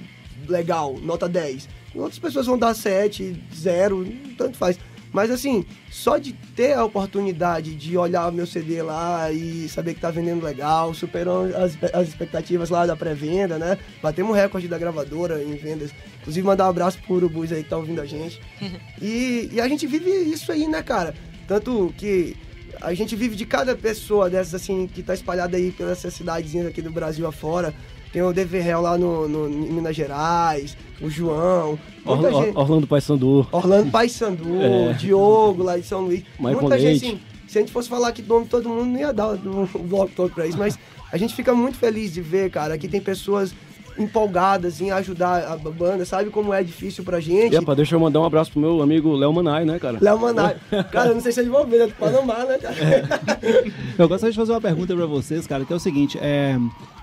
[0.47, 1.67] legal, nota 10.
[1.95, 4.07] Outras pessoas vão dar 7, 0,
[4.37, 4.79] tanto faz.
[5.13, 9.93] Mas assim, só de ter a oportunidade de olhar o meu CD lá e saber
[9.93, 13.77] que tá vendendo legal, superou as, as expectativas lá da pré-venda, né?
[14.01, 15.91] Batemos o recorde da gravadora em vendas.
[16.21, 18.41] Inclusive, mandar um abraço pro Urubus aí que tá ouvindo a gente.
[19.01, 21.13] E, e a gente vive isso aí, né, cara?
[21.45, 22.37] Tanto que
[22.81, 26.81] a gente vive de cada pessoa dessas, assim, que tá espalhada aí pelas cidadezinhas aqui
[26.81, 27.73] do Brasil afora.
[28.13, 31.77] Tem o Deverrel lá no, no, em Minas Gerais, o João.
[32.05, 33.47] muita Or- Or- gente- Orlando Paysandu.
[33.51, 34.93] Orlando Paysandu, É.
[34.93, 36.23] Diogo lá de São Luís.
[36.39, 37.05] Michael Muita gente, Leite.
[37.07, 39.29] assim, se a gente fosse falar aqui do nome de todo mundo, não ia dar
[39.33, 40.77] o o bloco todo pra isso, mas
[41.11, 43.53] a gente fica muito feliz de ver, cara, que tem pessoas
[43.97, 47.55] empolgadas em ajudar a banda, sabe como é difícil pra gente.
[47.55, 49.99] Epa, deixa eu mandar um abraço pro meu amigo Léo Manai, né, cara?
[50.01, 50.55] Léo Manai.
[50.91, 52.75] Cara, eu não sei se eles vão ver, é do Panamá, né, cara?
[53.97, 56.57] Eu gostaria de fazer uma pergunta pra vocês, cara, que é o seguinte, é,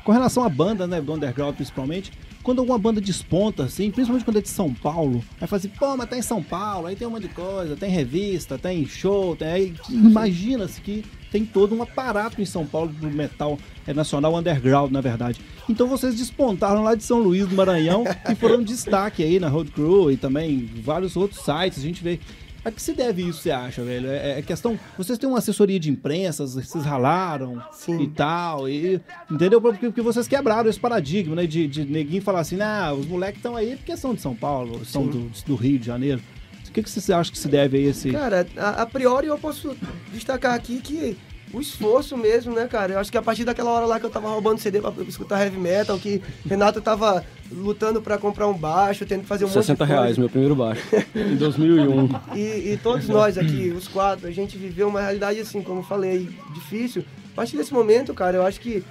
[0.05, 4.39] com relação à banda, né, do underground principalmente, quando alguma banda desponta, assim, principalmente quando
[4.39, 7.07] é de São Paulo, aí fala assim, pô, mas tá em São Paulo, aí tem
[7.07, 11.83] um monte de coisa, tem revista, tem show, tem aí, imagina-se que tem todo um
[11.83, 15.41] aparato em São Paulo do metal é nacional underground, na verdade.
[15.69, 19.71] Então vocês despontaram lá de São Luís do Maranhão e foram destaque aí na Road
[19.71, 22.19] Crew e também vários outros sites, a gente vê
[22.65, 24.09] a que se deve isso, você acha, velho?
[24.11, 24.79] É, é questão.
[24.97, 28.03] Vocês têm uma assessoria de imprensa, vocês ralaram Sim.
[28.03, 28.69] e tal.
[28.69, 29.01] E,
[29.31, 29.61] entendeu?
[29.61, 31.47] Porque, porque vocês quebraram esse paradigma, né?
[31.47, 34.85] De, de neguinho falar assim, ah, os moleques estão aí porque são de São Paulo,
[34.85, 36.21] são do, do Rio de Janeiro.
[36.69, 38.13] O que, que você acha que se deve a esse.
[38.13, 39.77] Cara, a, a priori eu posso
[40.13, 41.17] destacar aqui que
[41.53, 42.95] o esforço mesmo, né, cara?
[42.95, 45.43] Eu acho que a partir daquela hora lá que eu tava roubando CD pra escutar
[45.43, 49.59] heavy metal, que Renato tava lutando pra comprar um baixo, tendo que fazer um monte
[49.59, 49.93] de 60 coisa.
[50.01, 50.83] reais, meu primeiro baixo.
[51.15, 52.09] em 2001.
[52.37, 55.85] E, e todos nós aqui, os quatro, a gente viveu uma realidade assim, como eu
[55.85, 57.05] falei, difícil.
[57.33, 58.85] A partir desse momento, cara, eu acho que.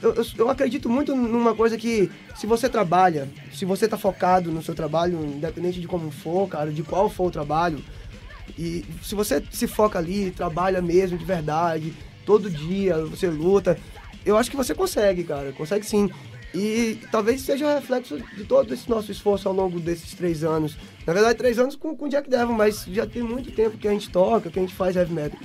[0.00, 4.50] Eu, eu, eu acredito muito numa coisa que, se você trabalha, se você tá focado
[4.50, 7.80] no seu trabalho, independente de como for, cara, de qual for o trabalho,
[8.56, 11.94] e se você se foca ali, trabalha mesmo de verdade,
[12.24, 13.78] todo dia, você luta,
[14.24, 16.10] eu acho que você consegue, cara, consegue sim.
[16.54, 20.76] E talvez seja reflexo de todo esse nosso esforço ao longo desses três anos.
[21.06, 23.92] Na verdade, três anos com, com Jack Devil, mas já tem muito tempo que a
[23.92, 25.38] gente toca, que a gente faz heavy metal.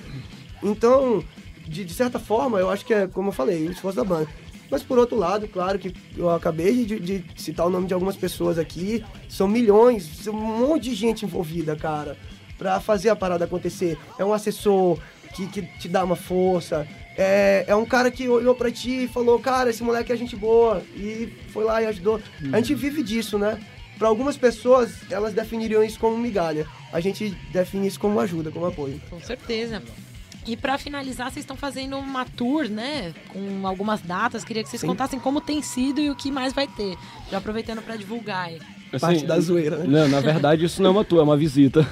[0.61, 1.23] Então,
[1.67, 4.29] de, de certa forma, eu acho que é, como eu falei, o esforço da banda.
[4.71, 8.15] Mas por outro lado, claro que eu acabei de, de citar o nome de algumas
[8.15, 12.17] pessoas aqui, são milhões, são um monte de gente envolvida, cara,
[12.63, 13.97] pra fazer a parada acontecer.
[14.17, 14.97] É um assessor
[15.35, 16.87] que, que te dá uma força,
[17.17, 20.35] é, é um cara que olhou pra ti e falou, cara, esse moleque é gente
[20.35, 22.21] boa, e foi lá e ajudou.
[22.53, 23.59] A gente vive disso, né?
[23.99, 26.65] Pra algumas pessoas, elas definiriam isso como migalha.
[26.91, 28.99] A gente define isso como ajuda, como apoio.
[29.09, 29.83] Com certeza.
[30.47, 33.13] E pra finalizar, vocês estão fazendo uma tour, né?
[33.29, 34.43] Com algumas datas.
[34.43, 34.87] Queria que vocês Sim.
[34.87, 36.97] contassem como tem sido e o que mais vai ter.
[37.29, 38.59] Já aproveitando pra divulgar aí.
[38.99, 39.85] Parte da zoeira, né?
[39.87, 41.87] Não, na verdade, isso não é uma tour, é uma visita.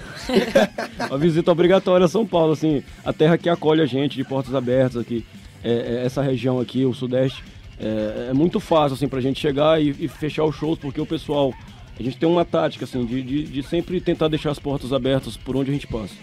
[1.10, 4.54] uma visita obrigatória a São Paulo, assim, a terra que acolhe a gente de portas
[4.54, 5.26] abertas aqui.
[5.64, 7.44] É, é essa região aqui, o Sudeste,
[7.80, 11.06] é, é muito fácil, assim, pra gente chegar e, e fechar os shows, porque o
[11.06, 11.54] pessoal,
[12.00, 15.36] a gente tem uma tática, assim, de, de, de sempre tentar deixar as portas abertas
[15.36, 16.14] por onde a gente passa.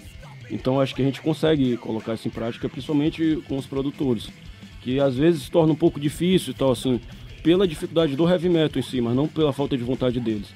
[0.51, 4.29] Então, acho que a gente consegue colocar isso em prática, principalmente com os produtores,
[4.83, 7.01] que às vezes se torna um pouco difícil e tal, assim,
[7.43, 10.49] pela dificuldade do heavy metal em si, mas não pela falta de vontade deles.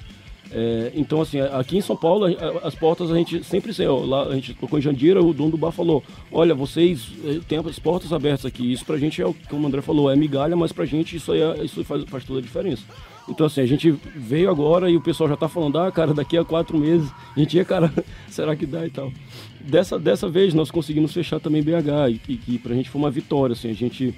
[0.55, 2.27] É, então, assim, aqui em São Paulo,
[2.63, 5.51] as portas a gente sempre sei, ó, lá a gente tocou em Jandira, o dono
[5.51, 8.71] do bar falou: Olha, vocês eh, têm as portas abertas aqui.
[8.71, 11.33] Isso pra gente é o que o André falou, é migalha, mas pra gente isso,
[11.33, 12.83] é- isso faz, faz toda a diferença.
[13.27, 16.37] Então, assim, a gente veio agora e o pessoal já tá falando: Ah, cara, daqui
[16.37, 17.91] a quatro meses, a gente ia, cara,
[18.29, 19.11] será que dá e tal.
[19.59, 23.53] Dessa, dessa vez nós conseguimos fechar também BH e que pra gente foi uma vitória,
[23.53, 24.13] assim, a gente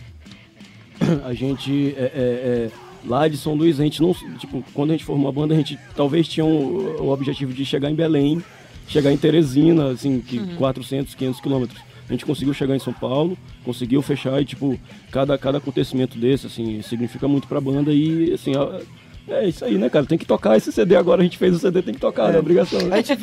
[1.24, 2.72] a gente é, é, é,
[3.06, 5.58] lá de São Luís a gente não tipo quando a gente formou a banda a
[5.58, 8.44] gente talvez tinha um- o objetivo de chegar em Belém
[8.88, 13.38] chegar em Teresina assim que 400 500 quilômetros a gente conseguiu chegar em São Paulo
[13.64, 14.80] conseguiu fechar e tipo
[15.12, 18.80] cada cada acontecimento desse assim significa muito pra banda e assim a-
[19.28, 21.60] é isso aí né cara tem que tocar esse CD agora a gente fez o
[21.60, 22.40] CD tem que tocar é, É.
[22.40, 22.96] obrigação né?
[22.98, 23.14] A gente,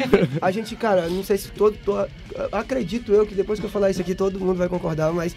[0.42, 2.08] a gente, cara, não sei se todo, to-
[2.50, 5.36] Acredito eu que depois que eu falar isso aqui todo mundo vai concordar, mas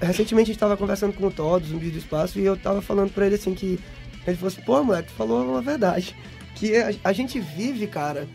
[0.00, 3.12] recentemente a gente tava conversando com o Todd, zumbi do espaço, e eu tava falando
[3.12, 3.78] pra ele assim que.
[4.26, 6.14] Ele falou assim, pô, moleque, tu falou uma verdade.
[6.56, 8.26] Que a, a gente vive, cara,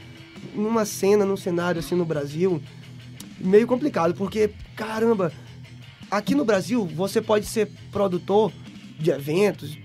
[0.55, 2.61] numa cena, num cenário assim no Brasil,
[3.39, 5.33] meio complicado, porque, caramba,
[6.09, 8.51] aqui no Brasil, você pode ser produtor
[8.97, 9.77] de eventos,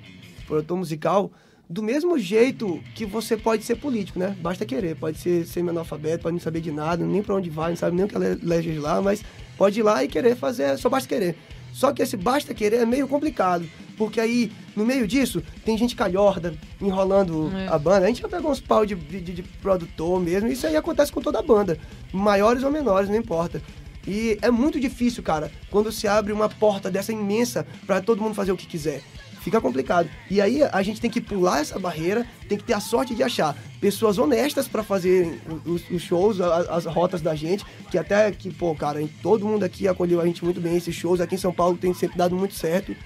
[0.46, 1.32] produtor musical,
[1.68, 4.36] do mesmo jeito que você pode ser político, né?
[4.40, 4.94] Basta querer.
[4.94, 8.04] Pode ser semi-analfabeto, pode não saber de nada, nem pra onde vai, não sabe nem
[8.04, 9.24] o que é legislar, mas
[9.56, 11.36] pode ir lá e querer fazer, só basta querer.
[11.76, 13.68] Só que esse basta querer é meio complicado,
[13.98, 17.68] porque aí, no meio disso, tem gente calhorda, enrolando É.
[17.68, 18.06] a banda.
[18.06, 21.20] A gente já pegou uns pau de, de, de produtor mesmo, isso aí acontece com
[21.20, 21.78] toda a banda,
[22.10, 23.60] maiores ou menores, não importa.
[24.08, 28.34] E é muito difícil, cara, quando se abre uma porta dessa imensa pra todo mundo
[28.34, 29.02] fazer o que quiser.
[29.46, 30.10] Fica complicado.
[30.28, 33.22] E aí a gente tem que pular essa barreira, tem que ter a sorte de
[33.22, 38.28] achar pessoas honestas pra fazer os, os shows, a- as rotas da gente, que até
[38.32, 41.38] que, pô, cara, todo mundo aqui acolheu a gente muito bem, esses shows aqui em
[41.38, 42.96] São Paulo tem sempre dado muito certo.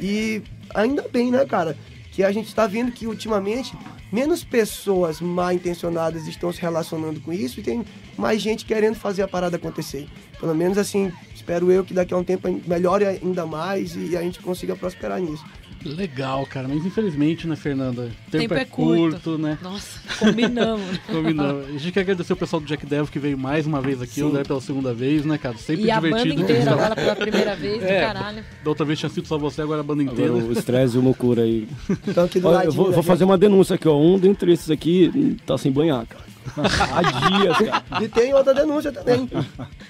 [0.00, 0.42] E
[0.74, 1.76] ainda bem, né, cara,
[2.10, 3.72] que a gente tá vendo que ultimamente
[4.10, 7.84] menos pessoas mal intencionadas estão se relacionando com isso e tem
[8.18, 10.08] mais gente querendo fazer a parada acontecer.
[10.40, 14.22] Pelo menos assim, espero eu que daqui a um tempo melhore ainda mais e a
[14.22, 15.44] gente consiga prosperar nisso.
[15.84, 16.66] Legal, cara.
[16.68, 18.02] Mas infelizmente, né, Fernanda?
[18.02, 19.10] O tempo, Tempo é, é curto.
[19.12, 19.58] curto, né?
[19.62, 20.98] Nossa, combinamos.
[21.06, 21.60] Combinando.
[21.68, 24.14] A gente quer agradecer o pessoal do Jack Devil que veio mais uma vez aqui,
[24.14, 24.22] Sim.
[24.24, 25.56] o André pela segunda vez, né, cara?
[25.58, 26.42] Sempre E a banda divertido.
[26.42, 28.00] inteira agora pela primeira vez, do É.
[28.00, 28.44] caralho.
[28.62, 30.30] Da outra vez tinha sido só você, agora a banda inteira.
[30.30, 31.68] Agora o estresse e o Mocura aí.
[32.08, 33.96] Então aqui do Olha, eu vou, vou fazer uma denúncia aqui, ó.
[33.98, 36.24] Um dentre esses aqui tá sem banhar, cara.
[36.56, 37.02] Há
[37.40, 38.04] dias, cara.
[38.04, 39.28] E tem outra denúncia também.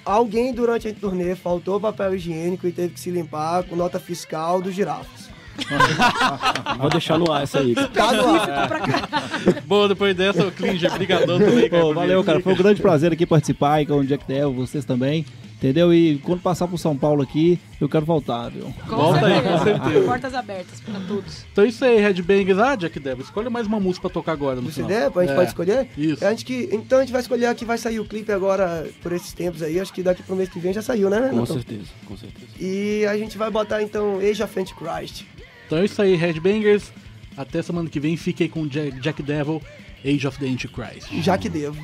[0.05, 4.63] Alguém durante a turnê faltou papel higiênico e teve que se limpar com nota fiscal
[4.63, 5.24] dos girafas.
[6.79, 7.75] Vou deixar no ar essa aí.
[7.75, 7.89] cara.
[7.89, 9.63] Tá no ar.
[9.67, 11.83] Bom, depois dessa, o Klinger, brigadão também, cara.
[11.83, 12.41] Pô, por valeu, cara.
[12.41, 15.25] Foi um grande prazer aqui participar aí com o Jack Devil, vocês também.
[15.57, 15.95] Entendeu?
[15.95, 18.65] E quando passar pro São Paulo aqui, eu quero voltar, viu?
[18.87, 20.05] Com Volta aí, com certeza.
[20.05, 21.47] Portas abertas pra todos.
[21.51, 22.59] Então é isso aí, Headbangers.
[22.59, 24.91] Ah, Jack Devil, escolha mais uma música pra tocar agora no Do final.
[24.91, 25.35] CD, a gente É.
[25.35, 25.89] pode escolher?
[25.97, 26.27] Isso.
[26.27, 28.87] A gente que, então a gente vai escolher a que vai sair o clipe agora
[29.03, 29.81] por esses tempos aí.
[29.81, 31.21] Acho que daqui pro mês que vem já saiu, né?
[31.21, 31.55] Com Renato?
[31.55, 32.47] certeza, com certeza.
[32.61, 35.23] E a gente vai botar então Age of Antichrist.
[35.67, 36.93] Então é isso aí, Headbangers.
[37.37, 39.61] Até semana que vem, fique aí com Jack, Jack Devil,
[40.05, 41.09] Age of the Antichrist.
[41.23, 41.81] Já que devo.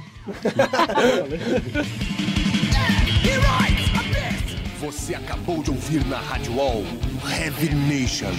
[4.80, 6.84] Você acabou de ouvir na Rádio Wall
[7.30, 8.30] Heavy Nation.